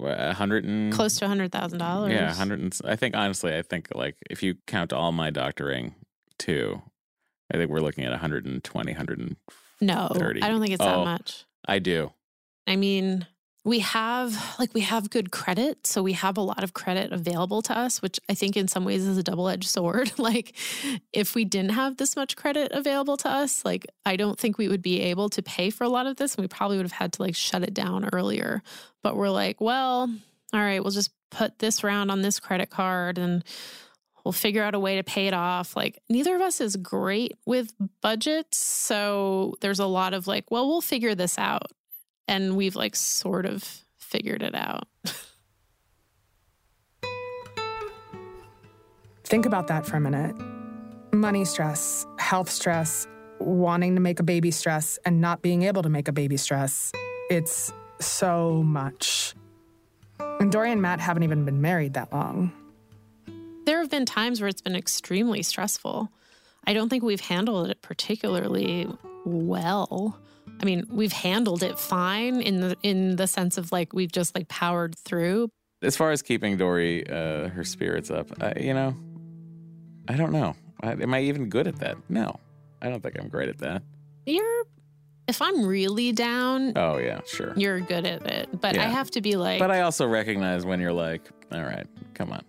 a 0.00 0.34
hundred 0.34 0.64
and 0.64 0.92
close 0.92 1.16
to 1.16 1.24
a 1.24 1.28
hundred 1.28 1.50
thousand 1.52 1.78
dollars. 1.78 2.12
Yeah, 2.12 2.32
hundred 2.34 2.60
and 2.60 2.78
I 2.84 2.96
think 2.96 3.16
honestly, 3.16 3.56
I 3.56 3.62
think 3.62 3.88
like 3.94 4.16
if 4.28 4.42
you 4.42 4.56
count 4.66 4.92
all 4.92 5.12
my 5.12 5.30
doctoring 5.30 5.94
too, 6.38 6.82
I 7.52 7.56
think 7.56 7.70
we're 7.70 7.80
looking 7.80 8.04
at 8.04 8.10
120, 8.10 8.90
130. 8.92 9.36
No, 9.80 10.08
I 10.46 10.48
don't 10.50 10.60
think 10.60 10.72
it's 10.74 10.84
that 10.84 10.96
Oh, 10.96 11.04
much. 11.04 11.44
I 11.66 11.78
do. 11.78 12.12
I 12.66 12.76
mean, 12.76 13.26
we 13.64 13.78
have 13.78 14.56
like 14.58 14.74
we 14.74 14.80
have 14.80 15.08
good 15.10 15.30
credit 15.30 15.86
so 15.86 16.02
we 16.02 16.12
have 16.14 16.36
a 16.36 16.40
lot 16.40 16.64
of 16.64 16.74
credit 16.74 17.12
available 17.12 17.62
to 17.62 17.76
us 17.76 18.02
which 18.02 18.18
i 18.28 18.34
think 18.34 18.56
in 18.56 18.66
some 18.66 18.84
ways 18.84 19.06
is 19.06 19.18
a 19.18 19.22
double-edged 19.22 19.68
sword. 19.68 20.12
Like 20.22 20.54
if 21.12 21.34
we 21.34 21.44
didn't 21.44 21.72
have 21.72 21.96
this 21.96 22.14
much 22.14 22.36
credit 22.36 22.70
available 22.72 23.16
to 23.18 23.28
us 23.28 23.64
like 23.64 23.86
i 24.06 24.14
don't 24.16 24.38
think 24.38 24.56
we 24.56 24.68
would 24.68 24.82
be 24.82 25.00
able 25.00 25.28
to 25.30 25.42
pay 25.42 25.70
for 25.70 25.84
a 25.84 25.88
lot 25.88 26.06
of 26.06 26.16
this 26.16 26.34
and 26.34 26.44
we 26.44 26.48
probably 26.48 26.76
would 26.76 26.86
have 26.86 26.92
had 26.92 27.12
to 27.14 27.22
like 27.22 27.34
shut 27.34 27.62
it 27.62 27.74
down 27.74 28.08
earlier. 28.12 28.62
But 29.02 29.16
we're 29.16 29.30
like 29.30 29.60
well 29.60 30.08
all 30.52 30.60
right 30.60 30.82
we'll 30.82 30.92
just 30.92 31.10
put 31.30 31.58
this 31.58 31.82
round 31.82 32.10
on 32.10 32.22
this 32.22 32.38
credit 32.38 32.70
card 32.70 33.18
and 33.18 33.42
we'll 34.24 34.32
figure 34.32 34.62
out 34.62 34.74
a 34.74 34.78
way 34.78 34.96
to 34.96 35.02
pay 35.02 35.26
it 35.26 35.34
off. 35.34 35.74
Like 35.74 36.00
neither 36.08 36.36
of 36.36 36.42
us 36.42 36.60
is 36.60 36.76
great 36.76 37.32
with 37.46 37.72
budgets 38.00 38.58
so 38.58 39.54
there's 39.60 39.80
a 39.80 39.86
lot 39.86 40.14
of 40.14 40.26
like 40.26 40.50
well 40.50 40.68
we'll 40.68 40.80
figure 40.80 41.14
this 41.14 41.38
out 41.38 41.72
and 42.32 42.56
we've 42.56 42.74
like 42.74 42.96
sort 42.96 43.44
of 43.44 43.62
figured 43.98 44.42
it 44.42 44.54
out. 44.54 44.88
Think 49.24 49.44
about 49.44 49.66
that 49.66 49.86
for 49.86 49.96
a 49.98 50.00
minute. 50.00 50.34
Money 51.12 51.44
stress, 51.44 52.06
health 52.18 52.48
stress, 52.48 53.06
wanting 53.38 53.94
to 53.96 54.00
make 54.00 54.18
a 54.18 54.22
baby 54.22 54.50
stress, 54.50 54.98
and 55.04 55.20
not 55.20 55.42
being 55.42 55.62
able 55.62 55.82
to 55.82 55.90
make 55.90 56.08
a 56.08 56.12
baby 56.12 56.38
stress. 56.38 56.90
It's 57.28 57.70
so 58.00 58.62
much. 58.62 59.34
And 60.18 60.50
Dory 60.50 60.72
and 60.72 60.80
Matt 60.80 61.00
haven't 61.00 61.24
even 61.24 61.44
been 61.44 61.60
married 61.60 61.92
that 61.94 62.12
long. 62.12 62.50
There 63.66 63.78
have 63.78 63.90
been 63.90 64.06
times 64.06 64.40
where 64.40 64.48
it's 64.48 64.62
been 64.62 64.74
extremely 64.74 65.42
stressful. 65.42 66.10
I 66.66 66.72
don't 66.72 66.88
think 66.88 67.02
we've 67.02 67.20
handled 67.20 67.68
it 67.68 67.82
particularly 67.82 68.88
well. 69.24 70.18
I 70.60 70.64
mean, 70.64 70.86
we've 70.90 71.12
handled 71.12 71.62
it 71.62 71.78
fine 71.78 72.40
in 72.40 72.60
the 72.60 72.76
in 72.82 73.16
the 73.16 73.26
sense 73.26 73.58
of 73.58 73.72
like 73.72 73.92
we've 73.92 74.12
just 74.12 74.34
like 74.34 74.48
powered 74.48 74.96
through. 74.96 75.50
As 75.82 75.96
far 75.96 76.12
as 76.12 76.22
keeping 76.22 76.56
Dory 76.56 77.08
uh, 77.08 77.48
her 77.48 77.64
spirits 77.64 78.10
up, 78.10 78.28
I, 78.40 78.58
you 78.60 78.72
know, 78.72 78.96
I 80.08 80.14
don't 80.14 80.32
know. 80.32 80.54
I, 80.80 80.92
am 80.92 81.12
I 81.14 81.22
even 81.22 81.48
good 81.48 81.66
at 81.66 81.76
that? 81.80 81.96
No, 82.08 82.38
I 82.80 82.88
don't 82.88 83.02
think 83.02 83.18
I'm 83.18 83.28
great 83.28 83.48
at 83.48 83.58
that. 83.58 83.82
You're 84.26 84.64
if 85.28 85.40
I'm 85.40 85.64
really 85.64 86.12
down, 86.12 86.72
Oh 86.76 86.98
yeah, 86.98 87.20
sure. 87.26 87.52
you're 87.56 87.80
good 87.80 88.06
at 88.06 88.26
it. 88.26 88.60
But 88.60 88.76
I 88.76 88.84
have 88.84 89.10
to 89.12 89.20
be 89.20 89.36
like 89.36 89.58
But 89.58 89.70
I 89.70 89.80
also 89.80 90.06
recognize 90.06 90.64
when 90.64 90.80
you're 90.80 90.92
like, 90.92 91.22
all 91.52 91.62
right, 91.62 91.86
come 92.14 92.32
on. 92.32 92.44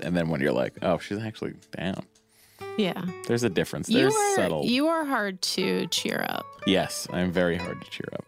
And 0.00 0.16
then 0.16 0.28
when 0.28 0.40
you're 0.40 0.52
like, 0.52 0.74
oh, 0.82 0.98
she's 0.98 1.18
actually 1.18 1.54
down. 1.76 2.04
Yeah. 2.78 3.04
There's 3.26 3.42
a 3.42 3.48
difference. 3.48 3.88
You 3.88 4.00
There's 4.02 4.14
are 4.14 4.34
subtle. 4.36 4.64
you 4.64 4.88
are 4.88 5.04
hard 5.04 5.40
to 5.42 5.86
cheer 5.88 6.24
up. 6.28 6.44
yes, 6.66 7.06
I'm 7.12 7.32
very 7.32 7.56
hard 7.56 7.80
to 7.82 7.90
cheer 7.90 8.08
up 8.12 8.24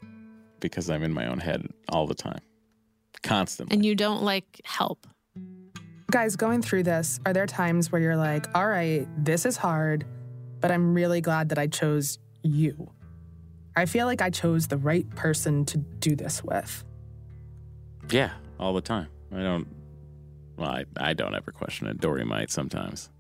because 0.61 0.89
I'm 0.91 1.03
in 1.03 1.13
my 1.13 1.27
own 1.27 1.39
head 1.39 1.67
all 1.89 2.07
the 2.07 2.15
time, 2.15 2.41
constantly. 3.23 3.75
And 3.75 3.85
you 3.85 3.95
don't 3.95 4.23
like 4.23 4.61
help. 4.65 5.07
Guys, 6.11 6.37
going 6.37 6.63
through 6.63 6.85
this, 6.85 7.21
are 7.27 7.33
there 7.35 7.47
times 7.47 7.93
where 7.93 8.01
you're 8.01 8.17
like, 8.17 8.47
all 8.57 8.67
right, 8.67 9.07
this 9.23 9.45
is 9.45 9.57
hard, 9.59 10.07
but 10.61 10.71
I'm 10.71 10.95
really 10.95 11.21
glad 11.21 11.51
that 11.51 11.59
I 11.59 11.67
chose 11.67 12.19
you? 12.43 12.91
I 13.77 13.85
feel 13.85 14.07
like 14.07 14.23
I 14.23 14.31
chose 14.31 14.67
the 14.69 14.79
right 14.79 15.09
person 15.11 15.65
to 15.67 15.77
do 15.79 16.17
this 16.17 16.43
with. 16.43 16.83
Yeah, 18.11 18.31
all 18.59 18.73
the 18.73 18.81
time. 18.81 19.09
I 19.33 19.43
don't. 19.43 19.69
Well, 20.57 20.71
I, 20.71 20.85
I 20.97 21.13
don't 21.13 21.35
ever 21.35 21.53
question 21.53 21.87
it. 21.87 22.01
Dory 22.01 22.25
might 22.25 22.51
sometimes. 22.51 23.11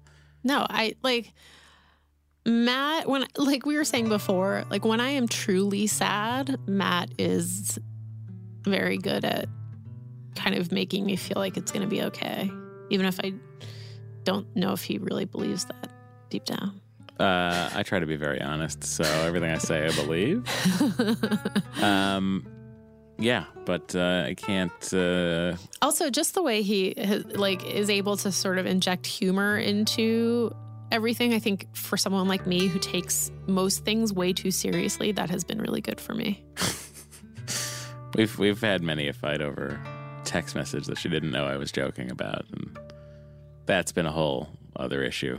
No, 0.48 0.66
I 0.68 0.94
like 1.02 1.34
Matt 2.46 3.06
when 3.06 3.26
like 3.36 3.66
we 3.66 3.76
were 3.76 3.84
saying 3.84 4.08
before, 4.08 4.64
like 4.70 4.82
when 4.82 4.98
I 4.98 5.10
am 5.10 5.28
truly 5.28 5.86
sad, 5.86 6.58
Matt 6.66 7.10
is 7.18 7.78
very 8.62 8.96
good 8.96 9.26
at 9.26 9.46
kind 10.36 10.56
of 10.56 10.72
making 10.72 11.04
me 11.04 11.16
feel 11.16 11.36
like 11.36 11.58
it's 11.58 11.70
going 11.70 11.82
to 11.82 11.88
be 11.88 12.02
okay, 12.04 12.50
even 12.88 13.04
if 13.04 13.20
I 13.22 13.34
don't 14.24 14.46
know 14.56 14.72
if 14.72 14.82
he 14.82 14.96
really 14.96 15.26
believes 15.26 15.66
that 15.66 15.92
deep 16.30 16.46
down. 16.46 16.80
Uh, 17.20 17.68
I 17.74 17.82
try 17.82 17.98
to 17.98 18.06
be 18.06 18.16
very 18.16 18.40
honest, 18.40 18.82
so 18.82 19.04
everything 19.04 19.50
I 19.50 19.58
say, 19.58 19.84
I 19.84 19.90
believe. 19.90 20.46
um, 21.82 22.46
yeah, 23.18 23.44
but 23.64 23.94
uh, 23.94 24.24
I 24.26 24.34
can't. 24.34 24.94
Uh, 24.94 25.56
Also, 25.82 26.10
just 26.10 26.34
the 26.34 26.42
way 26.42 26.62
he 26.62 26.94
like 27.34 27.64
is 27.66 27.90
able 27.90 28.16
to 28.18 28.30
sort 28.32 28.58
of 28.58 28.66
inject 28.66 29.06
humor 29.06 29.58
into 29.58 30.54
everything. 30.92 31.34
I 31.34 31.38
think 31.38 31.66
for 31.74 31.96
someone 31.96 32.28
like 32.28 32.46
me 32.46 32.68
who 32.68 32.78
takes 32.78 33.30
most 33.46 33.84
things 33.84 34.12
way 34.12 34.32
too 34.32 34.50
seriously, 34.50 35.12
that 35.12 35.30
has 35.30 35.44
been 35.44 35.60
really 35.60 35.80
good 35.80 36.00
for 36.00 36.14
me. 36.14 36.44
we've 38.14 38.38
we've 38.38 38.60
had 38.60 38.82
many 38.82 39.08
a 39.08 39.12
fight 39.12 39.42
over 39.42 39.80
text 40.24 40.54
message 40.54 40.86
that 40.86 40.98
she 40.98 41.08
didn't 41.08 41.30
know 41.30 41.46
I 41.46 41.56
was 41.56 41.72
joking 41.72 42.10
about, 42.10 42.44
and 42.52 42.78
that's 43.66 43.92
been 43.92 44.06
a 44.06 44.12
whole 44.12 44.48
other 44.76 45.02
issue. 45.02 45.38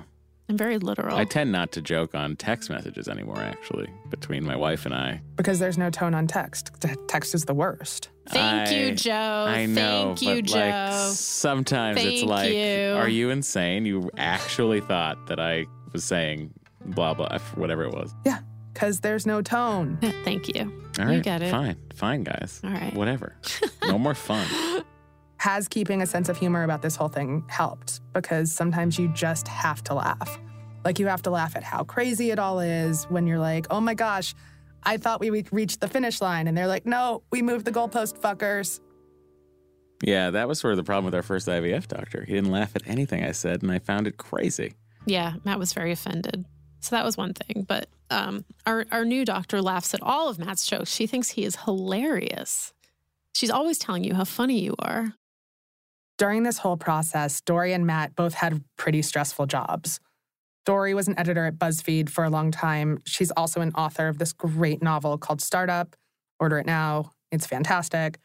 I'm 0.50 0.58
very 0.58 0.80
literal. 0.80 1.16
I 1.16 1.26
tend 1.26 1.52
not 1.52 1.72
to 1.74 1.82
joke 1.82 2.16
on 2.16 2.36
text 2.36 2.70
messages 2.72 3.08
anymore. 3.08 3.38
Actually, 3.38 3.88
between 4.10 4.44
my 4.44 4.56
wife 4.56 4.86
and 4.88 4.96
I, 4.96 5.22
Because 5.36 5.60
there's 5.60 5.78
no 5.78 5.90
tone 5.92 6.16
on 6.16 6.26
text. 6.26 6.72
T- 6.80 6.90
Text 7.08 7.36
is 7.36 7.46
the 7.46 7.54
worst. 7.54 8.10
Thank 8.30 8.72
you, 8.72 8.96
Jo. 8.96 9.14
I 9.14 9.66
know, 9.68 10.16
Thank 10.16 10.22
you, 10.24 10.36
but 10.42 10.46
Jo. 10.46 10.60
like 10.60 11.14
sometimes 11.16 12.00
it's 12.04 12.24
like, 12.24 12.52
you. 12.52 12.94
are 12.98 13.08
you 13.08 13.30
insane? 13.30 13.86
You 13.86 14.10
actually 14.18 14.82
thought 14.82 15.28
that 15.28 15.40
I 15.40 15.66
was 15.94 16.04
saying 16.04 16.52
blah 16.86 17.14
blah 17.14 17.38
whatever 17.56 17.84
it 17.84 17.92
was. 17.94 18.14
Yeah, 18.26 18.40
because 18.74 19.00
there's 19.02 19.26
no 19.28 19.42
tone. 19.42 19.98
Thank 20.24 20.48
you. 20.56 20.72
All 21.00 21.06
right, 21.06 21.16
you 21.16 21.22
get 21.22 21.42
it. 21.44 21.52
Fine, 21.52 21.78
fine, 21.96 22.24
guys. 22.24 22.60
All 22.64 22.72
right. 22.72 22.94
whatever. 22.96 23.36
No 23.86 23.98
more 24.00 24.16
fun. 24.16 24.48
Has 25.38 25.68
keeping 25.68 26.02
a 26.02 26.06
sense 26.06 26.28
of 26.28 26.38
humor 26.38 26.64
about 26.64 26.82
this 26.82 26.96
whole 26.96 27.08
thing 27.08 27.46
helped? 27.48 27.99
Because 28.14 28.52
sometimes 28.52 28.98
you 28.98 29.08
just 29.10 29.48
have 29.48 29.84
to 29.86 29.94
laugh. 29.94 30.40
Like 30.84 31.00
you 31.00 31.08
have 31.08 31.22
to 31.24 31.30
laugh 31.30 31.56
at 31.56 31.64
how 31.64 31.84
crazy 31.84 32.32
it 32.32 32.40
all 32.40 32.60
is 32.60 33.06
when 33.06 33.28
you're 33.28 33.40
like, 33.40 33.68
oh 33.70 33.82
my 33.82 33.94
gosh, 33.94 34.34
I 34.84 34.98
thought 34.98 35.20
we 35.20 35.30
would 35.30 35.52
reach 35.52 35.80
the 35.80 35.88
finish 35.88 36.22
line. 36.22 36.48
And 36.48 36.58
they're 36.58 36.68
like, 36.68 36.86
no, 36.86 37.24
we 37.32 37.42
moved 37.42 37.66
the 37.66 37.72
goalpost, 37.72 38.20
fuckers. 38.20 38.80
Yeah, 40.04 40.32
that 40.32 40.48
was 40.48 40.60
sort 40.60 40.72
of 40.72 40.78
the 40.78 40.84
problem 40.84 41.06
with 41.06 41.16
our 41.16 41.22
first 41.22 41.48
IVF 41.48 41.88
doctor. 41.88 42.24
He 42.26 42.34
didn't 42.34 42.52
laugh 42.52 42.76
at 42.76 42.88
anything 42.88 43.24
I 43.24 43.34
said, 43.34 43.62
and 43.62 43.72
I 43.72 43.80
found 43.80 44.08
it 44.08 44.18
crazy. 44.18 44.74
Yeah, 45.06 45.34
Matt 45.44 45.60
was 45.60 45.74
very 45.74 45.92
offended. 45.92 46.46
So 46.80 46.96
that 46.96 47.04
was 47.04 47.18
one 47.18 47.34
thing. 47.34 47.66
But 47.68 47.90
um, 48.10 48.46
our, 48.66 48.86
our 48.92 49.04
new 49.04 49.26
doctor 49.26 49.62
laughs 49.62 49.94
at 49.94 50.02
all 50.02 50.30
of 50.30 50.40
Matt's 50.40 50.66
jokes. 50.66 50.92
She 50.94 51.08
thinks 51.08 51.30
he 51.30 51.44
is 51.44 51.58
hilarious. 51.58 52.74
She's 53.34 53.50
always 53.50 53.78
telling 53.78 54.04
you 54.04 54.16
how 54.16 54.24
funny 54.24 54.60
you 54.60 54.76
are. 54.80 55.14
During 56.20 56.44
this 56.44 56.58
whole 56.58 56.76
process, 56.76 57.40
Dory 57.40 57.72
and 57.72 57.88
Matt 57.88 58.14
both 58.14 58.34
had 58.34 58.62
pretty 58.78 59.02
stressful 59.02 59.46
jobs. 59.46 60.02
Dory 60.66 60.94
was 60.94 61.08
an 61.08 61.18
editor 61.18 61.46
at 61.46 61.58
BuzzFeed 61.58 62.10
for 62.10 62.26
a 62.26 62.30
long 62.30 62.52
time. 62.52 63.00
She's 63.06 63.32
also 63.32 63.62
an 63.62 63.72
author 63.74 64.10
of 64.10 64.18
this 64.18 64.34
great 64.34 64.84
novel 64.84 65.18
called 65.18 65.42
Startup. 65.42 65.96
Order 66.38 66.60
it 66.60 66.66
now. 66.66 67.12
It's 67.32 67.48
fantastic. 67.48 68.20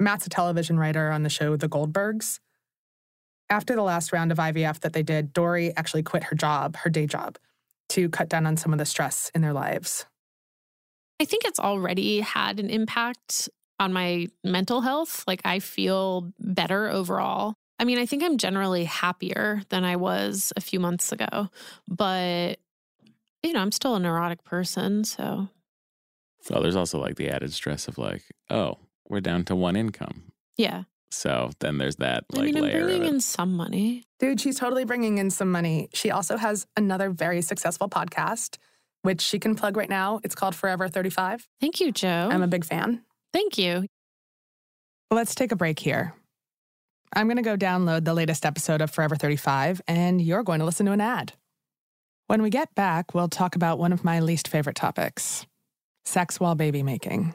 Matt's 0.00 0.26
a 0.26 0.30
television 0.30 0.78
writer 0.78 1.10
on 1.10 1.22
the 1.22 1.28
show 1.28 1.54
The 1.54 1.68
Goldbergs. 1.68 2.40
After 3.50 3.74
the 3.74 3.82
last 3.82 4.10
round 4.10 4.32
of 4.32 4.38
IVF 4.38 4.80
that 4.80 4.94
they 4.94 5.02
did, 5.02 5.34
Dory 5.34 5.76
actually 5.76 6.02
quit 6.02 6.24
her 6.24 6.36
job, 6.36 6.76
her 6.76 6.90
day 6.90 7.06
job, 7.06 7.36
to 7.90 8.08
cut 8.08 8.30
down 8.30 8.46
on 8.46 8.56
some 8.56 8.72
of 8.72 8.78
the 8.78 8.86
stress 8.86 9.30
in 9.34 9.42
their 9.42 9.52
lives. 9.52 10.06
I 11.20 11.26
think 11.26 11.44
it's 11.44 11.60
already 11.60 12.20
had 12.20 12.58
an 12.58 12.70
impact 12.70 13.50
on 13.80 13.92
my 13.92 14.28
mental 14.44 14.80
health. 14.80 15.24
Like 15.26 15.40
I 15.44 15.58
feel 15.58 16.32
better 16.38 16.88
overall. 16.90 17.54
I 17.78 17.84
mean, 17.84 17.98
I 17.98 18.06
think 18.06 18.22
I'm 18.24 18.38
generally 18.38 18.84
happier 18.84 19.62
than 19.68 19.84
I 19.84 19.96
was 19.96 20.52
a 20.56 20.60
few 20.60 20.80
months 20.80 21.12
ago, 21.12 21.48
but 21.86 22.58
you 23.42 23.52
know, 23.52 23.60
I'm 23.60 23.70
still 23.72 23.94
a 23.94 24.00
neurotic 24.00 24.42
person, 24.42 25.04
so 25.04 25.48
So 26.42 26.60
there's 26.60 26.74
also 26.76 26.98
like 26.98 27.16
the 27.16 27.28
added 27.30 27.52
stress 27.52 27.86
of 27.86 27.96
like, 27.98 28.22
oh, 28.50 28.78
we're 29.08 29.20
down 29.20 29.44
to 29.44 29.54
one 29.56 29.76
income. 29.76 30.32
yeah. 30.56 30.84
So 31.10 31.50
then 31.60 31.78
there's 31.78 31.96
that 31.96 32.24
I 32.36 32.42
mean, 32.42 32.54
I'm 32.56 32.62
layer 32.64 32.80
of 32.80 32.84
bringing 32.84 33.04
it. 33.04 33.08
in 33.08 33.20
some 33.20 33.54
money. 33.56 34.04
Dude, 34.18 34.40
she's 34.42 34.58
totally 34.58 34.84
bringing 34.84 35.16
in 35.16 35.30
some 35.30 35.50
money. 35.50 35.88
She 35.94 36.10
also 36.10 36.36
has 36.36 36.66
another 36.76 37.08
very 37.08 37.40
successful 37.40 37.88
podcast, 37.88 38.58
which 39.02 39.22
she 39.22 39.38
can 39.38 39.54
plug 39.54 39.78
right 39.78 39.88
now. 39.88 40.20
It's 40.22 40.34
called 40.34 40.54
Forever 40.54 40.86
35. 40.86 41.48
Thank 41.62 41.80
you, 41.80 41.92
Jo. 41.92 42.28
I'm 42.30 42.42
a 42.42 42.46
big 42.46 42.62
fan. 42.66 43.04
Thank 43.32 43.58
you. 43.58 43.86
Let's 45.10 45.34
take 45.34 45.52
a 45.52 45.56
break 45.56 45.78
here. 45.78 46.14
I'm 47.14 47.26
going 47.26 47.36
to 47.36 47.42
go 47.42 47.56
download 47.56 48.04
the 48.04 48.14
latest 48.14 48.44
episode 48.44 48.82
of 48.82 48.90
Forever 48.90 49.16
35, 49.16 49.80
and 49.88 50.20
you're 50.20 50.42
going 50.42 50.58
to 50.58 50.66
listen 50.66 50.84
to 50.86 50.92
an 50.92 51.00
ad. 51.00 51.32
When 52.26 52.42
we 52.42 52.50
get 52.50 52.74
back, 52.74 53.14
we'll 53.14 53.28
talk 53.28 53.56
about 53.56 53.78
one 53.78 53.92
of 53.92 54.04
my 54.04 54.20
least 54.20 54.48
favorite 54.48 54.76
topics 54.76 55.46
sex 56.04 56.40
while 56.40 56.54
baby 56.54 56.82
making. 56.82 57.34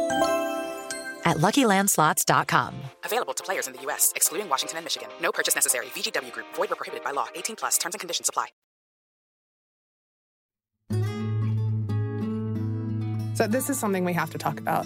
at 1.31 1.37
luckylandslots.com. 1.37 2.75
Available 3.03 3.33
to 3.33 3.43
players 3.43 3.67
in 3.67 3.73
the 3.73 3.81
U.S., 3.83 4.13
excluding 4.15 4.47
Washington 4.47 4.77
and 4.77 4.85
Michigan. 4.85 5.09
No 5.19 5.31
purchase 5.31 5.55
necessary. 5.55 5.87
VGW 5.87 6.31
Group, 6.31 6.45
void 6.53 6.69
were 6.69 6.75
prohibited 6.75 7.03
by 7.03 7.11
law. 7.11 7.27
18 7.33 7.55
plus 7.55 7.79
terms 7.79 7.95
and 7.95 7.99
conditions 7.99 8.29
apply. 8.29 8.47
So, 13.33 13.47
this 13.47 13.69
is 13.69 13.79
something 13.79 14.05
we 14.05 14.13
have 14.13 14.29
to 14.31 14.37
talk 14.37 14.59
about. 14.59 14.85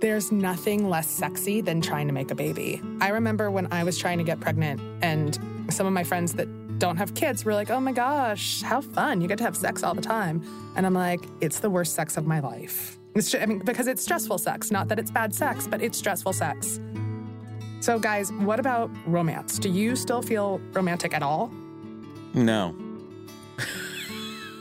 There's 0.00 0.32
nothing 0.32 0.88
less 0.88 1.10
sexy 1.10 1.60
than 1.60 1.82
trying 1.82 2.06
to 2.06 2.14
make 2.14 2.30
a 2.30 2.34
baby. 2.34 2.80
I 3.00 3.08
remember 3.08 3.50
when 3.50 3.70
I 3.70 3.84
was 3.84 3.98
trying 3.98 4.16
to 4.18 4.24
get 4.24 4.40
pregnant, 4.40 4.80
and 5.02 5.38
some 5.70 5.86
of 5.86 5.92
my 5.92 6.04
friends 6.04 6.34
that 6.34 6.48
don't 6.78 6.96
have 6.96 7.14
kids 7.14 7.44
were 7.44 7.52
like, 7.52 7.70
oh 7.70 7.80
my 7.80 7.92
gosh, 7.92 8.62
how 8.62 8.80
fun. 8.80 9.20
You 9.20 9.28
get 9.28 9.38
to 9.38 9.44
have 9.44 9.56
sex 9.56 9.82
all 9.82 9.94
the 9.94 10.00
time. 10.00 10.42
And 10.76 10.86
I'm 10.86 10.94
like, 10.94 11.20
it's 11.40 11.60
the 11.60 11.68
worst 11.68 11.94
sex 11.94 12.16
of 12.16 12.26
my 12.26 12.40
life. 12.40 12.99
It's, 13.14 13.34
I 13.34 13.46
mean, 13.46 13.58
because 13.60 13.88
it's 13.88 14.02
stressful 14.02 14.38
sex. 14.38 14.70
Not 14.70 14.88
that 14.88 14.98
it's 14.98 15.10
bad 15.10 15.34
sex, 15.34 15.66
but 15.66 15.82
it's 15.82 15.98
stressful 15.98 16.32
sex. 16.32 16.80
So, 17.80 17.98
guys, 17.98 18.30
what 18.32 18.60
about 18.60 18.90
romance? 19.06 19.58
Do 19.58 19.70
you 19.70 19.96
still 19.96 20.22
feel 20.22 20.60
romantic 20.72 21.14
at 21.14 21.22
all? 21.22 21.50
No. 22.34 22.76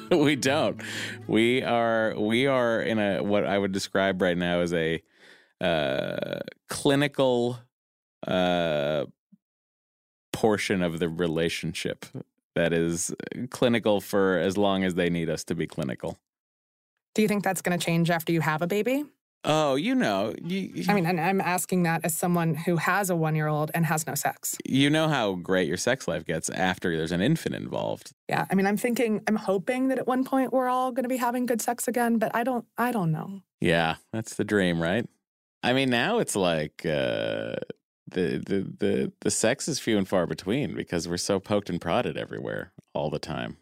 we 0.11 0.35
don't. 0.35 0.81
We 1.27 1.61
are 1.61 2.15
we 2.17 2.47
are 2.47 2.81
in 2.81 2.97
a 2.97 3.21
what 3.21 3.45
I 3.45 3.57
would 3.57 3.71
describe 3.71 4.21
right 4.21 4.37
now 4.37 4.61
as 4.61 4.73
a 4.73 5.03
uh, 5.61 6.39
clinical 6.69 7.59
uh, 8.25 9.05
portion 10.31 10.81
of 10.81 10.99
the 10.99 11.09
relationship 11.09 12.05
that 12.55 12.73
is 12.73 13.13
clinical 13.49 14.01
for 14.01 14.37
as 14.37 14.57
long 14.57 14.83
as 14.83 14.95
they 14.95 15.09
need 15.09 15.29
us 15.29 15.43
to 15.45 15.55
be 15.55 15.67
clinical. 15.67 16.17
Do 17.15 17.21
you 17.21 17.27
think 17.27 17.43
that's 17.43 17.61
going 17.61 17.77
to 17.77 17.83
change 17.83 18.09
after 18.09 18.31
you 18.31 18.41
have 18.41 18.61
a 18.61 18.67
baby? 18.67 19.05
Oh, 19.45 19.75
you 19.75 19.95
know, 19.95 20.33
you, 20.43 20.83
I 20.89 20.93
mean, 20.93 21.05
and 21.05 21.19
I'm 21.19 21.39
asking 21.39 21.83
that 21.83 22.01
as 22.03 22.13
someone 22.13 22.55
who 22.55 22.75
has 22.75 23.09
a 23.09 23.15
one 23.15 23.35
year 23.35 23.47
old 23.47 23.71
and 23.73 23.85
has 23.85 24.05
no 24.05 24.13
sex. 24.13 24.57
you 24.65 24.89
know 24.89 25.07
how 25.07 25.35
great 25.35 25.65
your 25.65 25.77
sex 25.77 26.09
life 26.09 26.25
gets 26.25 26.49
after 26.49 26.95
there's 26.97 27.13
an 27.13 27.21
infant 27.21 27.55
involved. 27.55 28.11
Yeah, 28.27 28.45
I 28.51 28.55
mean, 28.55 28.67
I'm 28.67 28.75
thinking, 28.75 29.21
I'm 29.27 29.37
hoping 29.37 29.87
that 29.87 29.97
at 29.97 30.07
one 30.07 30.25
point 30.25 30.51
we're 30.51 30.67
all 30.67 30.91
going 30.91 31.03
to 31.03 31.09
be 31.09 31.17
having 31.17 31.45
good 31.45 31.61
sex 31.61 31.87
again, 31.87 32.17
but 32.17 32.35
I 32.35 32.43
don't, 32.43 32.65
I 32.77 32.91
don't 32.91 33.13
know. 33.13 33.41
Yeah, 33.61 33.95
that's 34.11 34.35
the 34.35 34.43
dream, 34.43 34.81
right? 34.81 35.07
I 35.63 35.71
mean, 35.71 35.89
now 35.89 36.19
it's 36.19 36.35
like 36.35 36.85
uh, 36.85 37.55
the 38.07 38.41
the 38.45 38.73
the 38.77 39.11
the 39.21 39.31
sex 39.31 39.67
is 39.67 39.79
few 39.79 39.97
and 39.97 40.07
far 40.07 40.25
between 40.25 40.75
because 40.75 41.07
we're 41.07 41.17
so 41.17 41.39
poked 41.39 41.69
and 41.69 41.79
prodded 41.79 42.17
everywhere 42.17 42.73
all 42.93 43.09
the 43.09 43.19
time. 43.19 43.57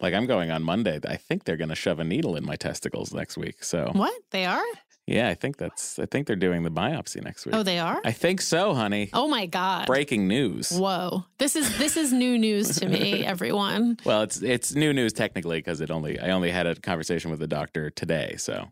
Like 0.00 0.14
I'm 0.14 0.26
going 0.26 0.50
on 0.50 0.62
Monday. 0.62 0.98
I 1.06 1.16
think 1.16 1.44
they're 1.44 1.56
going 1.56 1.68
to 1.70 1.74
shove 1.74 1.98
a 2.00 2.04
needle 2.04 2.36
in 2.36 2.44
my 2.44 2.56
testicles 2.56 3.12
next 3.12 3.36
week. 3.36 3.62
So 3.64 3.90
What? 3.92 4.14
They 4.30 4.44
are? 4.46 4.62
yeah, 5.06 5.28
I 5.28 5.34
think 5.34 5.56
that's. 5.56 5.98
I 5.98 6.06
think 6.06 6.26
they're 6.26 6.36
doing 6.36 6.62
the 6.62 6.70
biopsy 6.70 7.22
next 7.22 7.44
week. 7.44 7.54
Oh, 7.54 7.62
they 7.62 7.78
are? 7.80 8.00
I 8.04 8.12
think 8.12 8.40
so, 8.40 8.74
honey. 8.74 9.10
Oh 9.12 9.26
my 9.28 9.46
god. 9.46 9.86
Breaking 9.86 10.28
news. 10.28 10.70
Whoa. 10.70 11.24
This 11.38 11.56
is 11.56 11.76
this 11.78 11.96
is 11.96 12.12
new 12.12 12.38
news 12.38 12.78
to 12.78 12.88
me, 12.88 13.24
everyone. 13.34 13.98
Well, 14.04 14.22
it's 14.22 14.40
it's 14.42 14.74
new 14.74 14.92
news 14.92 15.12
technically 15.12 15.58
because 15.58 15.80
it 15.80 15.90
only 15.90 16.18
I 16.20 16.30
only 16.30 16.50
had 16.50 16.66
a 16.66 16.74
conversation 16.76 17.30
with 17.30 17.40
the 17.40 17.48
doctor 17.48 17.90
today, 17.90 18.36
so 18.38 18.68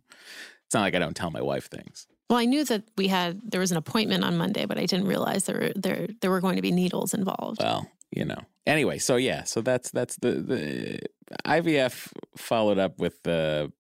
it's 0.67 0.75
not 0.75 0.83
like 0.83 0.95
I 0.95 0.99
don't 1.01 1.17
tell 1.17 1.31
my 1.31 1.43
wife 1.43 1.69
things. 1.69 2.07
Well, 2.31 2.39
I 2.39 2.45
knew 2.45 2.63
that 2.67 2.85
we 2.97 3.09
had 3.09 3.41
there 3.43 3.61
was 3.61 3.71
an 3.73 3.79
appointment 3.79 4.23
on 4.23 4.37
Monday, 4.37 4.67
but 4.67 4.79
I 4.79 4.85
didn't 4.87 5.09
realize 5.09 5.45
there 5.47 5.59
were 5.59 5.73
there 5.75 6.09
there 6.21 6.31
were 6.31 6.41
going 6.41 6.57
to 6.57 6.63
be 6.63 6.71
needles 6.73 7.15
involved. 7.15 7.61
Well, 7.61 7.89
you 8.11 8.25
know. 8.25 8.41
Anyway, 8.67 8.99
so 8.99 9.17
yeah, 9.17 9.45
so 9.45 9.61
that's 9.61 9.91
that's 9.91 10.17
the 10.17 10.33
the 10.33 11.01
IVF 11.47 12.13
followed 12.37 12.79
up 12.79 12.99
with 12.99 13.23
the 13.23 13.73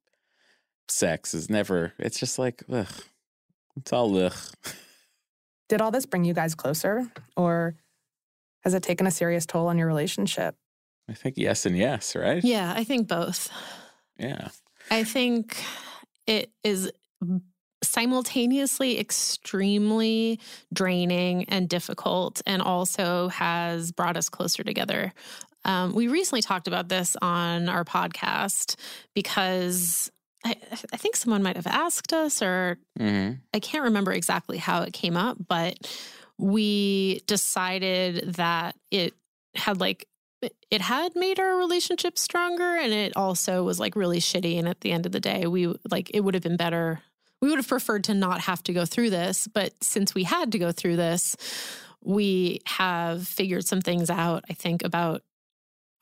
sex 0.88 1.34
is 1.34 1.50
never. 1.50 1.92
It's 1.98 2.18
just 2.18 2.38
like 2.38 2.62
ugh. 2.72 2.86
It's 3.76 3.92
all 3.92 4.16
ugh. 4.16 4.36
Did 5.68 5.82
all 5.82 5.90
this 5.90 6.06
bring 6.06 6.24
you 6.24 6.34
guys 6.34 6.54
closer, 6.54 7.06
or 7.36 7.76
has 8.64 8.74
it 8.74 8.82
taken 8.82 9.06
a 9.06 9.10
serious 9.10 9.46
toll 9.46 9.66
on 9.68 9.78
your 9.78 9.86
relationship? 9.86 10.56
I 11.08 11.14
think 11.14 11.36
yes 11.38 11.64
and 11.64 11.76
yes, 11.76 12.14
right? 12.14 12.42
Yeah, 12.44 12.72
I 12.74 12.84
think 12.84 13.08
both. 13.08 13.50
Yeah. 14.18 14.48
I 14.90 15.04
think 15.04 15.56
it 16.26 16.50
is 16.64 16.90
simultaneously 17.88 18.98
extremely 18.98 20.38
draining 20.72 21.44
and 21.44 21.68
difficult, 21.68 22.42
and 22.46 22.62
also 22.62 23.28
has 23.28 23.92
brought 23.92 24.16
us 24.16 24.28
closer 24.28 24.62
together. 24.62 25.12
Um, 25.64 25.94
we 25.94 26.08
recently 26.08 26.42
talked 26.42 26.68
about 26.68 26.88
this 26.88 27.16
on 27.20 27.68
our 27.68 27.84
podcast 27.84 28.76
because 29.14 30.10
I, 30.44 30.56
I 30.92 30.96
think 30.96 31.16
someone 31.16 31.42
might 31.42 31.56
have 31.56 31.66
asked 31.66 32.12
us, 32.12 32.42
or 32.42 32.78
Mm-hmm. 32.98 33.34
I 33.54 33.60
can't 33.60 33.84
remember 33.84 34.12
exactly 34.12 34.58
how 34.58 34.82
it 34.82 34.92
came 34.92 35.16
up, 35.16 35.36
but 35.48 35.78
we 36.38 37.20
decided 37.26 38.34
that 38.34 38.76
it 38.90 39.14
had 39.54 39.80
like 39.80 40.06
it 40.70 40.80
had 40.80 41.16
made 41.16 41.40
our 41.40 41.56
relationship 41.58 42.16
stronger 42.16 42.76
and 42.76 42.92
it 42.92 43.16
also 43.16 43.64
was 43.64 43.80
like 43.80 43.96
really 43.96 44.20
shitty 44.20 44.56
and 44.56 44.68
at 44.68 44.80
the 44.82 44.92
end 44.92 45.04
of 45.04 45.10
the 45.10 45.18
day 45.18 45.48
we 45.48 45.74
like 45.90 46.10
it 46.14 46.20
would 46.20 46.34
have 46.34 46.42
been 46.44 46.56
better 46.56 47.00
we 47.40 47.48
would 47.48 47.58
have 47.58 47.68
preferred 47.68 48.04
to 48.04 48.14
not 48.14 48.40
have 48.42 48.62
to 48.62 48.72
go 48.72 48.84
through 48.84 49.10
this 49.10 49.48
but 49.48 49.72
since 49.82 50.14
we 50.14 50.24
had 50.24 50.52
to 50.52 50.58
go 50.58 50.72
through 50.72 50.96
this 50.96 51.36
we 52.02 52.60
have 52.66 53.26
figured 53.26 53.66
some 53.66 53.80
things 53.80 54.10
out 54.10 54.44
i 54.50 54.52
think 54.52 54.84
about 54.84 55.22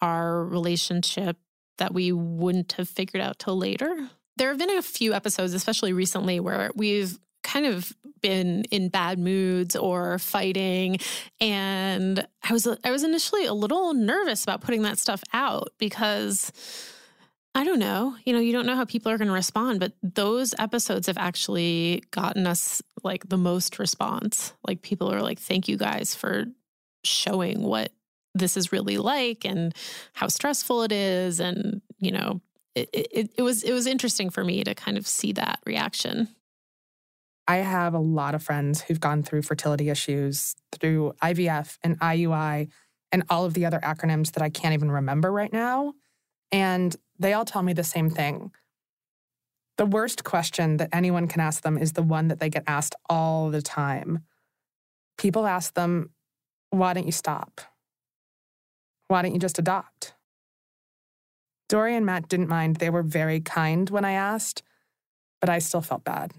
our 0.01 0.45
relationship 0.45 1.37
that 1.79 1.95
we 1.95 2.13
wouldn't 2.13 2.73
have 2.73 2.89
figured 2.89 3.23
out 3.23 3.39
till 3.39 3.57
later. 3.57 4.09
There 4.37 4.49
have 4.49 4.59
been 4.59 4.71
a 4.71 4.83
few 4.83 5.15
episodes 5.15 5.55
especially 5.55 5.93
recently 5.93 6.41
where 6.41 6.71
we've 6.75 7.19
kind 7.43 7.67
of 7.67 7.93
been 8.23 8.65
in 8.71 8.89
bad 8.89 9.19
moods 9.19 9.77
or 9.77 10.19
fighting 10.19 10.99
and 11.41 12.27
I 12.43 12.53
was 12.53 12.67
I 12.83 12.91
was 12.91 13.05
initially 13.05 13.47
a 13.47 13.55
little 13.55 13.95
nervous 13.95 14.43
about 14.43 14.63
putting 14.63 14.83
that 14.83 14.99
stuff 14.99 15.23
out 15.33 15.69
because 15.79 16.51
I 17.57 17.65
don't 17.65 17.79
know, 17.79 18.15
you 18.27 18.35
know, 18.35 18.39
you 18.39 18.53
don't 18.53 18.67
know 18.67 18.77
how 18.77 18.85
people 18.85 19.11
are 19.11 19.17
going 19.17 19.29
to 19.29 19.35
respond, 19.35 19.81
but 19.81 19.95
those 20.03 20.55
episodes 20.59 21.07
have 21.07 21.17
actually 21.17 22.05
gotten 22.11 22.47
us 22.47 22.83
like 23.03 23.27
the 23.31 23.39
most 23.39 23.79
response. 23.79 24.53
Like 24.69 24.83
people 24.83 25.11
are 25.11 25.23
like 25.23 25.39
thank 25.39 25.67
you 25.67 25.79
guys 25.79 26.15
for 26.15 26.45
showing 27.03 27.63
what 27.63 27.93
this 28.35 28.59
is 28.59 28.73
really 28.73 28.99
like 28.99 29.47
and 29.47 29.75
how 30.13 30.29
stressful 30.29 30.83
it 30.83 30.93
is 30.93 31.41
and 31.41 31.81
you 31.99 32.13
know 32.13 32.43
it, 32.75 32.91
it, 32.93 33.31
it 33.39 33.43
was 33.43 33.63
it 33.63 33.73
was 33.73 33.87
interesting 33.87 34.29
for 34.29 34.45
me 34.45 34.63
to 34.63 34.75
kind 34.75 34.99
of 34.99 35.07
see 35.07 35.33
that 35.33 35.61
reaction 35.65 36.29
I 37.49 37.59
have 37.59 37.95
a 37.95 37.99
lot 37.99 38.35
of 38.35 38.43
friends 38.43 38.83
who've 38.83 39.01
gone 39.01 39.23
through 39.23 39.43
fertility 39.43 39.89
issues 39.89 40.57
through 40.73 41.15
IVF 41.23 41.79
and 41.83 41.99
IUI 42.01 42.69
and 43.13 43.23
all 43.31 43.45
of 43.47 43.55
the 43.55 43.65
other 43.65 43.79
acronyms 43.79 44.33
that 44.33 44.43
I 44.43 44.51
can't 44.51 44.75
even 44.75 44.91
remember 44.91 45.31
right 45.31 45.53
now. 45.53 45.95
And 46.51 46.95
they 47.19 47.33
all 47.33 47.45
tell 47.45 47.63
me 47.63 47.73
the 47.73 47.85
same 47.85 48.11
thing. 48.11 48.53
The 49.79 49.87
worst 49.87 50.25
question 50.25 50.79
that 50.79 50.89
anyone 50.93 51.29
can 51.29 51.41
ask 51.41 51.63
them 51.63 51.77
is 51.77 51.93
the 51.93 52.03
one 52.03 52.29
that 52.29 52.41
they 52.41 52.49
get 52.49 52.65
asked 52.67 52.95
all 53.11 53.51
the 53.51 53.63
time. 53.63 54.25
People 55.19 55.47
ask 55.47 55.75
them, 55.75 56.11
Why 56.71 56.95
don't 56.95 57.07
you 57.07 57.13
stop? 57.13 57.61
Why 59.09 59.23
don't 59.23 59.35
you 59.35 59.39
just 59.39 59.59
adopt? 59.59 60.15
Dory 61.69 61.95
and 61.97 62.07
Matt 62.07 62.29
didn't 62.29 62.49
mind. 62.49 62.77
They 62.77 62.91
were 62.91 63.03
very 63.03 63.41
kind 63.41 63.91
when 63.91 64.05
I 64.05 64.13
asked, 64.13 64.63
but 65.41 65.51
I 65.51 65.59
still 65.59 65.83
felt 65.83 66.05
bad 66.05 66.33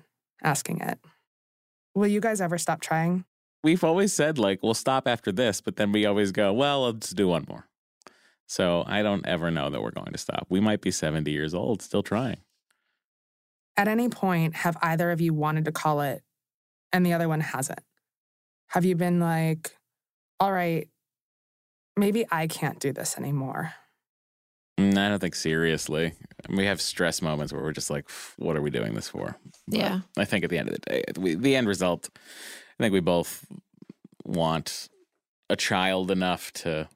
asking 0.44 0.82
it. 0.82 1.00
Will 1.96 2.08
you 2.08 2.22
guys 2.22 2.42
ever 2.42 2.58
stop 2.58 2.82
trying? 2.82 3.26
We've 3.64 3.84
always 3.84 4.14
said, 4.14 4.38
like, 4.38 4.62
we'll 4.62 4.76
stop 4.76 5.08
after 5.08 5.32
this, 5.32 5.62
but 5.62 5.76
then 5.76 5.92
we 5.92 6.06
always 6.06 6.32
go, 6.32 6.54
well, 6.54 6.84
let's 6.84 7.10
do 7.10 7.28
one 7.28 7.46
more. 7.50 7.68
So 8.48 8.84
I 8.88 9.04
don't 9.04 9.26
ever 9.26 9.52
know 9.52 9.70
that 9.70 9.82
we're 9.82 9.92
going 9.92 10.14
to 10.14 10.18
stop. 10.18 10.48
We 10.50 10.60
might 10.60 10.82
be 10.82 10.92
70 10.92 11.30
years 11.32 11.54
old 11.54 11.82
still 11.82 12.02
trying. 12.02 12.38
At 13.76 13.88
any 13.88 14.10
point, 14.10 14.56
have 14.56 14.78
either 14.82 15.12
of 15.12 15.22
you 15.22 15.34
wanted 15.34 15.66
to 15.66 15.72
call 15.72 16.02
it 16.02 16.24
and 16.92 17.06
the 17.06 17.14
other 17.14 17.28
one 17.28 17.42
hasn't? 17.42 17.82
Have 18.70 18.86
you 18.86 18.96
been 18.96 19.20
like, 19.20 19.76
all 20.40 20.52
right, 20.52 20.90
maybe 21.96 22.26
I 22.32 22.48
can't 22.48 22.80
do 22.80 22.92
this 22.94 23.18
anymore? 23.18 23.74
Mm, 24.80 24.98
I 24.98 25.10
don't 25.10 25.20
think 25.20 25.36
seriously. 25.36 26.14
We 26.50 26.66
have 26.66 26.80
stress 26.82 27.22
moments 27.22 27.52
where 27.52 27.62
we're 27.62 27.72
just 27.72 27.90
like, 27.90 28.10
what 28.38 28.56
are 28.56 28.62
we 28.62 28.70
doing 28.70 28.94
this 28.94 29.10
for? 29.10 29.38
But 29.68 29.80
Yeah. 29.80 30.00
I 30.18 30.26
think 30.26 30.44
at 30.44 30.50
the 30.50 30.58
end 30.58 30.70
of 30.70 30.76
the 30.76 30.82
day, 30.82 31.04
we, 31.18 31.36
the 31.36 31.56
end 31.56 31.68
result, 31.68 32.10
I 32.80 32.84
think 32.84 32.94
we 32.94 33.00
both 33.00 33.46
want 34.24 34.90
a 35.50 35.56
child 35.56 36.12
enough 36.12 36.52
to 36.54 36.88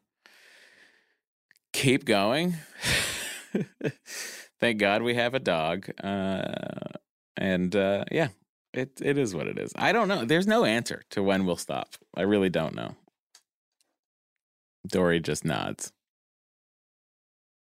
keep 1.73 2.05
going. 2.05 2.55
Thank 4.59 4.79
God 4.79 5.01
we 5.01 5.15
have 5.15 5.33
a 5.33 5.39
dog. 5.39 5.89
Uh, 6.03 6.43
and 7.37 7.75
uh, 7.75 8.05
yeah, 8.11 8.29
it 8.73 8.99
it 9.01 9.17
is 9.17 9.33
what 9.33 9.47
it 9.47 9.57
is. 9.57 9.71
I 9.75 9.91
don't 9.91 10.07
know. 10.07 10.25
There's 10.25 10.47
no 10.47 10.65
answer 10.65 11.03
to 11.11 11.23
when 11.23 11.45
we'll 11.45 11.55
stop. 11.55 11.89
I 12.15 12.21
really 12.21 12.49
don't 12.49 12.75
know. 12.75 12.95
Dory 14.87 15.19
just 15.19 15.45
nods. 15.45 15.91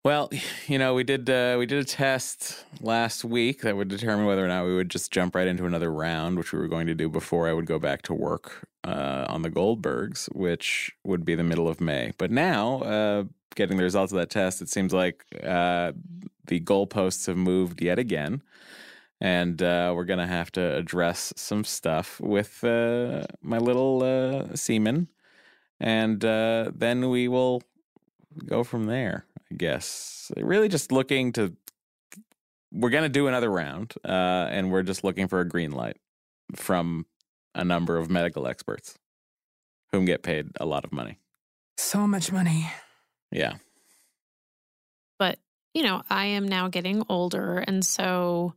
Well, 0.05 0.29
you 0.67 0.77
know, 0.77 0.93
we 0.93 1.03
did 1.03 1.29
uh, 1.29 1.55
we 1.57 1.65
did 1.65 1.79
a 1.79 1.83
test 1.83 2.63
last 2.79 3.25
week 3.25 3.61
that 3.61 3.75
would 3.75 3.87
determine 3.87 4.27
whether 4.27 4.45
or 4.45 4.47
not 4.47 4.65
we 4.65 4.75
would 4.75 4.89
just 4.89 5.11
jump 5.11 5.33
right 5.35 5.47
into 5.47 5.65
another 5.65 5.91
round, 5.91 6.37
which 6.37 6.53
we 6.53 6.59
were 6.59 6.67
going 6.67 6.85
to 6.87 6.93
do 6.93 7.09
before 7.09 7.49
I 7.49 7.53
would 7.53 7.65
go 7.65 7.79
back 7.79 8.03
to 8.03 8.13
work 8.13 8.67
uh, 8.83 9.25
on 9.27 9.41
the 9.41 9.49
Goldbergs, 9.49 10.27
which 10.35 10.91
would 11.03 11.25
be 11.25 11.33
the 11.33 11.43
middle 11.43 11.67
of 11.67 11.81
May. 11.81 12.11
But 12.19 12.29
now, 12.29 12.81
uh, 12.81 13.23
getting 13.55 13.77
the 13.77 13.83
results 13.83 14.13
of 14.13 14.19
that 14.19 14.29
test, 14.29 14.61
it 14.61 14.69
seems 14.69 14.93
like 14.93 15.25
uh, 15.43 15.93
the 16.45 16.59
goalposts 16.59 17.25
have 17.25 17.37
moved 17.37 17.81
yet 17.81 17.97
again, 17.97 18.43
and 19.19 19.59
uh, 19.63 19.91
we're 19.95 20.05
gonna 20.05 20.27
have 20.27 20.51
to 20.51 20.75
address 20.75 21.33
some 21.35 21.63
stuff 21.63 22.21
with 22.21 22.63
uh, 22.63 23.23
my 23.41 23.57
little 23.57 24.51
semen, 24.53 25.07
and 25.79 26.21
then 26.21 27.09
we 27.09 27.27
will 27.27 27.63
go 28.45 28.63
from 28.63 28.85
there. 28.85 29.25
I 29.51 29.55
guess 29.55 30.31
really 30.37 30.69
just 30.69 30.91
looking 30.91 31.33
to. 31.33 31.55
We're 32.71 32.89
gonna 32.89 33.09
do 33.09 33.27
another 33.27 33.49
round, 33.49 33.93
uh, 34.03 34.47
and 34.49 34.71
we're 34.71 34.83
just 34.83 35.03
looking 35.03 35.27
for 35.27 35.39
a 35.39 35.47
green 35.47 35.71
light 35.71 35.97
from 36.55 37.05
a 37.53 37.63
number 37.63 37.97
of 37.97 38.09
medical 38.09 38.47
experts, 38.47 38.97
whom 39.91 40.05
get 40.05 40.23
paid 40.23 40.49
a 40.59 40.65
lot 40.65 40.83
of 40.83 40.91
money. 40.91 41.19
So 41.77 42.05
much 42.07 42.31
money. 42.31 42.69
Yeah. 43.31 43.55
but 45.19 45.39
you 45.73 45.83
know 45.83 46.01
i 46.09 46.25
am 46.25 46.47
now 46.47 46.67
getting 46.69 47.03
older 47.09 47.57
and 47.67 47.85
so 47.85 48.53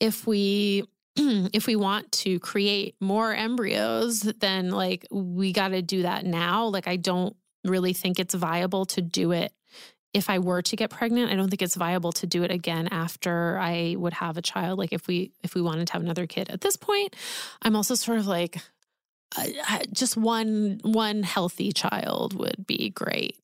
if 0.00 0.26
we 0.26 0.84
if 1.16 1.66
we 1.66 1.76
want 1.76 2.10
to 2.12 2.38
create 2.40 2.94
more 3.00 3.32
embryos 3.34 4.20
then 4.20 4.70
like 4.70 5.06
we 5.10 5.52
got 5.52 5.68
to 5.68 5.80
do 5.82 6.02
that 6.02 6.26
now 6.26 6.66
like 6.66 6.86
i 6.88 6.96
don't 6.96 7.36
really 7.64 7.92
think 7.94 8.18
it's 8.18 8.34
viable 8.34 8.84
to 8.84 9.00
do 9.00 9.32
it 9.32 9.52
if 10.14 10.28
i 10.30 10.38
were 10.38 10.62
to 10.62 10.76
get 10.76 10.90
pregnant 10.90 11.30
i 11.30 11.34
don't 11.34 11.48
think 11.48 11.62
it's 11.62 11.74
viable 11.76 12.12
to 12.12 12.26
do 12.26 12.42
it 12.42 12.50
again 12.50 12.88
after 12.90 13.58
i 13.58 13.94
would 13.98 14.12
have 14.12 14.36
a 14.36 14.42
child 14.42 14.78
like 14.78 14.92
if 14.92 15.06
we 15.06 15.32
if 15.42 15.54
we 15.54 15.62
wanted 15.62 15.86
to 15.86 15.92
have 15.92 16.02
another 16.02 16.26
kid 16.26 16.48
at 16.50 16.60
this 16.60 16.76
point 16.76 17.14
i'm 17.62 17.74
also 17.76 17.94
sort 17.94 18.18
of 18.18 18.26
like 18.26 18.58
I- 19.34 19.84
just 19.92 20.16
one 20.16 20.80
one 20.82 21.22
healthy 21.22 21.72
child 21.72 22.34
would 22.38 22.66
be 22.66 22.90
great 22.90 23.36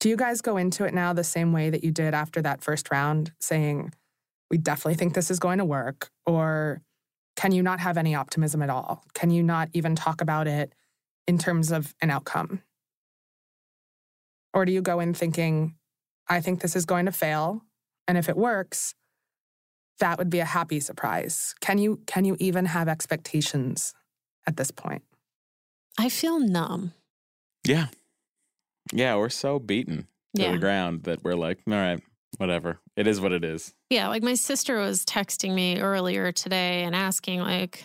Do 0.00 0.08
you 0.08 0.16
guys 0.16 0.40
go 0.40 0.56
into 0.56 0.84
it 0.84 0.94
now 0.94 1.12
the 1.12 1.24
same 1.24 1.52
way 1.52 1.70
that 1.70 1.82
you 1.84 1.90
did 1.90 2.14
after 2.14 2.40
that 2.42 2.62
first 2.62 2.88
round, 2.90 3.32
saying, 3.40 3.92
we 4.50 4.56
definitely 4.56 4.94
think 4.94 5.14
this 5.14 5.30
is 5.30 5.40
going 5.40 5.58
to 5.58 5.64
work? 5.64 6.10
Or 6.24 6.80
can 7.36 7.50
you 7.52 7.62
not 7.62 7.80
have 7.80 7.98
any 7.98 8.14
optimism 8.14 8.62
at 8.62 8.70
all? 8.70 9.02
Can 9.12 9.30
you 9.30 9.42
not 9.42 9.68
even 9.72 9.96
talk 9.96 10.20
about 10.20 10.46
it 10.46 10.72
in 11.26 11.36
terms 11.36 11.72
of 11.72 11.94
an 12.00 12.10
outcome? 12.10 12.62
Or 14.58 14.64
do 14.64 14.72
you 14.72 14.82
go 14.82 14.98
in 14.98 15.14
thinking, 15.14 15.76
I 16.28 16.40
think 16.40 16.62
this 16.62 16.74
is 16.74 16.84
going 16.84 17.06
to 17.06 17.12
fail. 17.12 17.62
And 18.08 18.18
if 18.18 18.28
it 18.28 18.36
works, 18.36 18.92
that 20.00 20.18
would 20.18 20.30
be 20.30 20.40
a 20.40 20.44
happy 20.44 20.80
surprise. 20.80 21.54
Can 21.60 21.78
you 21.78 22.00
can 22.06 22.24
you 22.24 22.36
even 22.40 22.64
have 22.66 22.88
expectations 22.88 23.94
at 24.48 24.56
this 24.56 24.72
point? 24.72 25.02
i 25.96 26.08
feel 26.08 26.40
numb 26.40 26.92
Yeah. 27.64 27.86
Yeah, 28.92 29.14
we're 29.16 29.28
so 29.28 29.60
beaten 29.60 30.08
to 30.34 30.42
Yeah. 30.42 30.52
the 30.52 30.58
ground 30.58 31.04
that 31.04 31.22
we're 31.22 31.34
like, 31.46 31.58
all 31.68 31.74
right, 31.74 32.02
whatever. 32.38 32.80
It 32.96 33.06
is 33.06 33.20
what 33.20 33.30
it 33.32 33.44
is. 33.44 33.74
Yeah, 33.90 34.08
like 34.08 34.24
my 34.24 34.34
sister 34.34 34.78
was 34.78 35.04
texting 35.04 35.54
me 35.54 35.78
earlier 35.80 36.32
today 36.32 36.82
and 36.82 36.96
asking 36.96 37.40
like, 37.42 37.84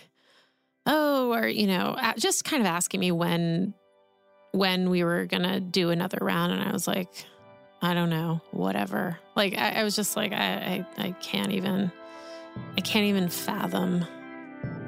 "Oh, 0.88 1.34
or 1.34 1.47
you 1.47 1.67
know, 1.67 1.95
just 2.17 2.45
kind 2.45 2.61
of 2.61 2.67
asking 2.67 2.99
me 2.99 3.11
when 3.11 3.76
when 4.54 4.89
we 4.89 5.04
were 5.04 5.28
to 5.43 5.60
do 5.60 5.89
another 5.89 6.20
round." 6.22 6.54
And 6.54 6.62
I 6.62 6.72
was 6.72 6.88
like, 6.88 7.10
"I 7.82 7.93
don't 7.93 8.10
know, 8.10 8.41
whatever." 8.51 9.20
Like 9.36 9.58
I, 9.58 9.82
I 9.82 9.84
was 9.84 9.95
just 9.95 10.16
like 10.16 10.32
I, 10.32 10.86
I 10.97 11.08
I 11.08 11.12
can't 11.12 11.51
even 11.51 11.91
I 12.78 12.82
can't 12.82 13.06
even 13.06 13.30
fathom 13.30 14.06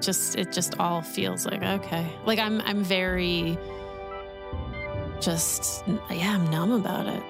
just 0.02 0.38
it 0.38 0.52
just 0.52 0.80
all 0.80 1.02
feels 1.02 1.46
like 1.46 1.62
okay. 1.62 2.08
Like 2.26 2.40
I'm 2.40 2.62
I'm 2.62 2.84
very 2.84 3.58
just 5.20 5.84
yeah, 6.10 6.36
I'm 6.36 6.50
numb 6.50 6.72
about 6.72 7.08
it. 7.08 7.24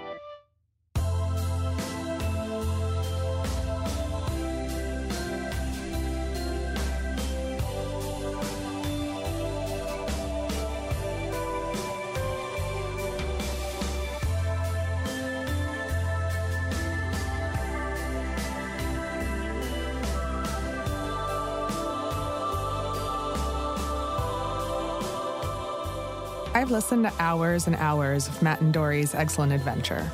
I've 26.66 26.72
listened 26.72 27.04
to 27.04 27.14
hours 27.20 27.68
and 27.68 27.76
hours 27.76 28.28
of 28.28 28.42
Matt 28.42 28.60
and 28.60 28.74
Dory's 28.74 29.14
eggcellent 29.14 29.54
adventure. 29.54 30.12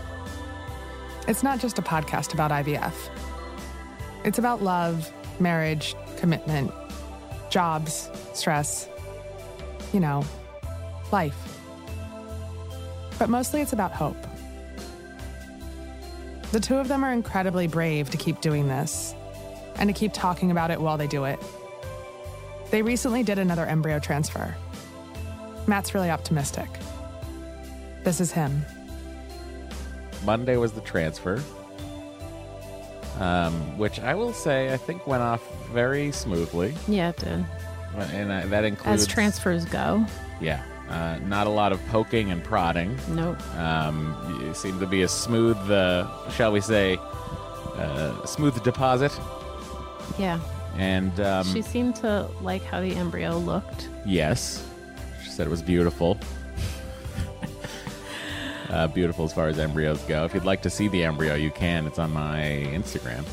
It's 1.26 1.44
not 1.44 1.62
just 1.62 1.80
a 1.80 1.82
podcast 1.82 2.34
about 2.34 2.52
IVF, 2.52 2.94
it's 4.26 4.38
about 4.38 4.62
love, 4.62 5.10
marriage, 5.40 5.96
commitment, 6.18 6.70
jobs, 7.50 8.10
stress, 8.34 8.90
you 9.94 10.02
know, 10.02 10.26
life. 11.14 11.38
But 13.18 13.30
mostly 13.30 13.62
it's 13.62 13.72
about 13.72 13.94
hope. 13.94 14.18
The 16.52 16.60
two 16.60 16.76
of 16.76 16.90
them 16.90 17.06
are 17.06 17.14
incredibly 17.14 17.68
brave 17.68 18.10
to 18.10 18.18
keep 18.18 18.42
doing 18.42 18.68
this 18.68 19.16
and 19.78 19.88
to 19.88 19.94
keep 19.94 20.12
talking 20.12 20.52
about 20.52 20.70
it 20.70 20.82
while 20.82 20.98
they 20.98 21.08
do 21.08 21.24
it. 21.24 21.40
They 22.72 22.82
recently 22.82 23.24
did 23.24 23.40
another 23.40 23.66
embryo 23.66 24.00
transfer. 24.00 24.58
Matt's 25.68 25.94
really 25.94 26.10
optimistic. 26.10 26.68
This 28.04 28.20
is 28.20 28.32
him. 28.32 28.66
Monday 30.26 30.58
was 30.58 30.72
the 30.74 30.82
transfer, 30.82 31.42
um, 33.20 33.78
which 33.78 34.00
I 34.00 34.14
will 34.16 34.34
say 34.34 34.74
I 34.74 34.78
think 34.78 35.06
went 35.08 35.24
off 35.24 35.42
very 35.72 36.12
smoothly. 36.12 36.74
Yeah, 36.88 37.10
it 37.10 37.18
did. 37.18 37.46
And 37.98 38.32
uh, 38.32 38.46
that 38.48 38.64
includes 38.64 39.02
As 39.02 39.08
transfers 39.08 39.66
go. 39.66 40.06
Yeah, 40.40 40.64
uh, 40.90 41.20
not 41.26 41.46
a 41.48 41.50
lot 41.50 41.72
of 41.72 41.86
poking 41.88 42.32
and 42.32 42.44
prodding. 42.44 42.98
Nope. 43.10 43.40
Um, 43.58 44.16
it 44.50 44.56
seemed 44.56 44.80
to 44.80 44.88
be 44.88 45.02
a 45.02 45.08
smooth, 45.08 45.58
uh, 45.70 46.30
shall 46.32 46.52
we 46.52 46.62
say, 46.62 46.98
uh, 47.76 48.26
smooth 48.26 48.62
deposit. 48.64 49.12
Yeah. 50.18 50.40
And 50.78 51.20
um, 51.20 51.46
she 51.46 51.62
seemed 51.62 51.96
to 51.98 52.28
like 52.42 52.64
how 52.64 52.80
the 52.80 52.96
embryo 52.96 53.38
looked. 53.38 53.90
yes, 54.06 54.66
she 55.24 55.30
said 55.30 55.48
it 55.48 55.50
was 55.50 55.62
beautiful. 55.62 56.18
uh, 58.70 58.88
beautiful 58.88 59.26
as 59.26 59.34
far 59.34 59.48
as 59.48 59.60
embryos 59.60 60.02
go. 60.04 60.26
If 60.26 60.34
you'd 60.34 60.46
like 60.46 60.62
to 60.64 60.70
see 60.70 60.88
the 60.88 61.04
embryo, 61.04 61.36
you 61.36 61.52
can. 61.52 61.86
It's 61.88 62.00
on 62.00 62.12
my 62.12 62.40
Instagram. 62.68 63.26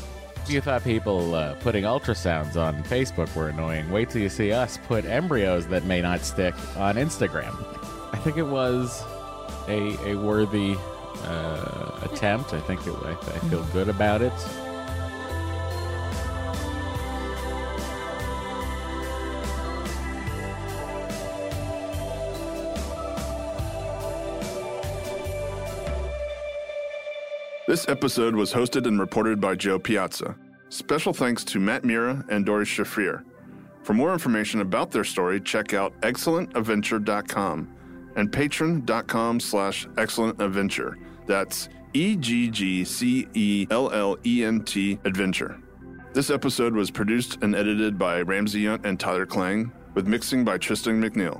You 0.47 0.61
thought 0.61 0.83
people 0.83 1.35
uh, 1.35 1.53
putting 1.55 1.83
ultrasounds 1.83 2.55
on 2.55 2.83
Facebook 2.85 3.33
were 3.35 3.49
annoying, 3.49 3.91
wait 3.91 4.09
till 4.09 4.21
you 4.21 4.29
see 4.29 4.51
us 4.51 4.79
put 4.87 5.05
embryos 5.05 5.67
that 5.67 5.83
may 5.83 6.01
not 6.01 6.21
stick 6.21 6.55
on 6.75 6.95
Instagram. 6.95 7.53
I 8.11 8.17
think 8.17 8.37
it 8.37 8.47
was 8.47 9.03
a, 9.67 9.95
a 10.09 10.15
worthy 10.15 10.75
uh, 11.23 11.99
attempt. 12.01 12.53
I 12.53 12.61
think 12.61 12.85
it, 12.87 12.95
I, 13.03 13.11
I 13.11 13.39
feel 13.49 13.63
good 13.65 13.89
about 13.89 14.23
it. 14.23 14.33
This 27.69 27.87
episode 27.87 28.35
was 28.35 28.51
hosted 28.51 28.87
and 28.87 28.99
reported 28.99 29.39
by 29.39 29.53
Jo 29.53 29.77
Piazza. 29.77 30.35
Special 30.69 31.13
thanks 31.13 31.43
to 31.43 31.59
Matt 31.59 31.85
Mira 31.85 32.25
and 32.27 32.43
Dory 32.43 32.65
Shafrir. 32.65 33.23
For 33.83 33.93
more 33.93 34.11
information 34.11 34.61
about 34.61 34.89
their 34.89 35.03
story, 35.03 35.39
check 35.39 35.75
out 35.75 35.93
eggcellentadventure.com 36.01 37.71
and 38.15 38.31
patreon.com 38.31 39.39
slash 39.39 39.85
eggcellentadventure. 39.85 40.95
That's 41.27 41.69
E 41.93 42.15
G 42.15 42.49
G 42.49 42.83
C 42.83 43.27
E 43.35 43.67
L 43.69 43.91
L 43.91 44.17
E 44.25 44.43
N 44.43 44.63
T 44.63 44.97
adventure. 45.05 45.61
This 46.13 46.31
episode 46.31 46.73
was 46.73 46.89
produced 46.89 47.37
and 47.43 47.55
edited 47.55 47.99
by 47.99 48.23
Ramsey 48.23 48.63
Yunt 48.63 48.83
and 48.83 48.99
Tyler 48.99 49.27
Klang, 49.27 49.71
with 49.93 50.07
mixing 50.07 50.43
by 50.43 50.57
Tristan 50.57 50.99
McNeil. 50.99 51.39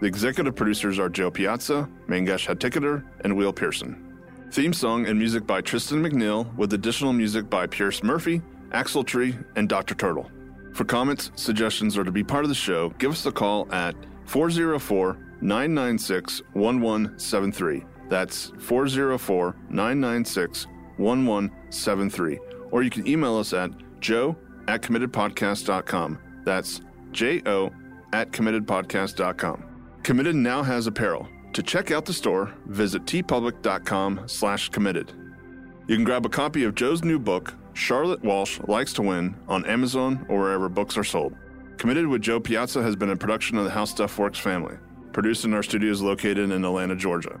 The 0.00 0.06
executive 0.06 0.54
producers 0.54 0.98
are 0.98 1.08
Jo 1.08 1.30
Piazza, 1.30 1.88
Mangesh 2.08 2.46
Hattikudur, 2.46 3.06
and 3.24 3.34
Will 3.34 3.54
Pearson. 3.54 4.09
Theme 4.52 4.72
song 4.72 5.06
and 5.06 5.16
music 5.16 5.46
by 5.46 5.60
Tristan 5.60 6.02
McNeil, 6.02 6.52
with 6.56 6.72
additional 6.72 7.12
music 7.12 7.48
by 7.48 7.68
Pierce 7.68 8.02
Murphy, 8.02 8.42
Axel 8.72 9.04
Tree, 9.04 9.36
and 9.54 9.68
Dr. 9.68 9.94
Turtle. 9.94 10.28
For 10.72 10.84
comments, 10.84 11.30
suggestions, 11.36 11.96
or 11.96 12.02
to 12.02 12.10
be 12.10 12.24
part 12.24 12.44
of 12.44 12.48
the 12.48 12.54
show, 12.56 12.88
give 12.98 13.12
us 13.12 13.24
a 13.26 13.30
call 13.30 13.72
at 13.72 13.94
404 14.26 15.16
996 15.40 16.42
1173. 16.54 17.84
That's 18.08 18.52
404 18.58 19.54
996 19.68 20.66
1173. 20.96 22.38
Or 22.72 22.82
you 22.82 22.90
can 22.90 23.06
email 23.06 23.36
us 23.36 23.52
at 23.52 23.70
jo 24.00 24.36
at 24.66 24.82
committedpodcast.com. 24.82 26.18
That's 26.44 26.80
J 27.12 27.40
O 27.46 27.70
at 28.12 28.32
committedpodcast.com. 28.32 29.64
Committed 30.02 30.34
now 30.34 30.64
has 30.64 30.88
apparel. 30.88 31.28
To 31.54 31.62
check 31.62 31.90
out 31.90 32.04
the 32.04 32.12
store, 32.12 32.54
visit 32.66 33.04
teepublic.com 33.06 34.22
slash 34.26 34.68
committed. 34.68 35.12
You 35.88 35.96
can 35.96 36.04
grab 36.04 36.24
a 36.24 36.28
copy 36.28 36.62
of 36.62 36.76
Jo's 36.76 37.02
new 37.02 37.18
book, 37.18 37.54
Charlotte 37.74 38.22
Walsh 38.22 38.60
Likes 38.68 38.92
to 38.94 39.02
Win, 39.02 39.34
on 39.48 39.64
Amazon 39.66 40.24
or 40.28 40.38
wherever 40.38 40.68
books 40.68 40.96
are 40.96 41.04
sold. 41.04 41.34
Committed 41.76 42.06
with 42.06 42.22
Jo 42.22 42.38
Piazza 42.38 42.82
has 42.82 42.94
been 42.94 43.10
a 43.10 43.16
production 43.16 43.58
of 43.58 43.64
the 43.64 43.70
How 43.70 43.84
Stuff 43.84 44.16
Works 44.18 44.38
family, 44.38 44.76
produced 45.12 45.44
in 45.44 45.52
our 45.52 45.62
studios 45.62 46.00
located 46.00 46.50
in 46.50 46.64
Atlanta, 46.64 46.94
Georgia. 46.94 47.40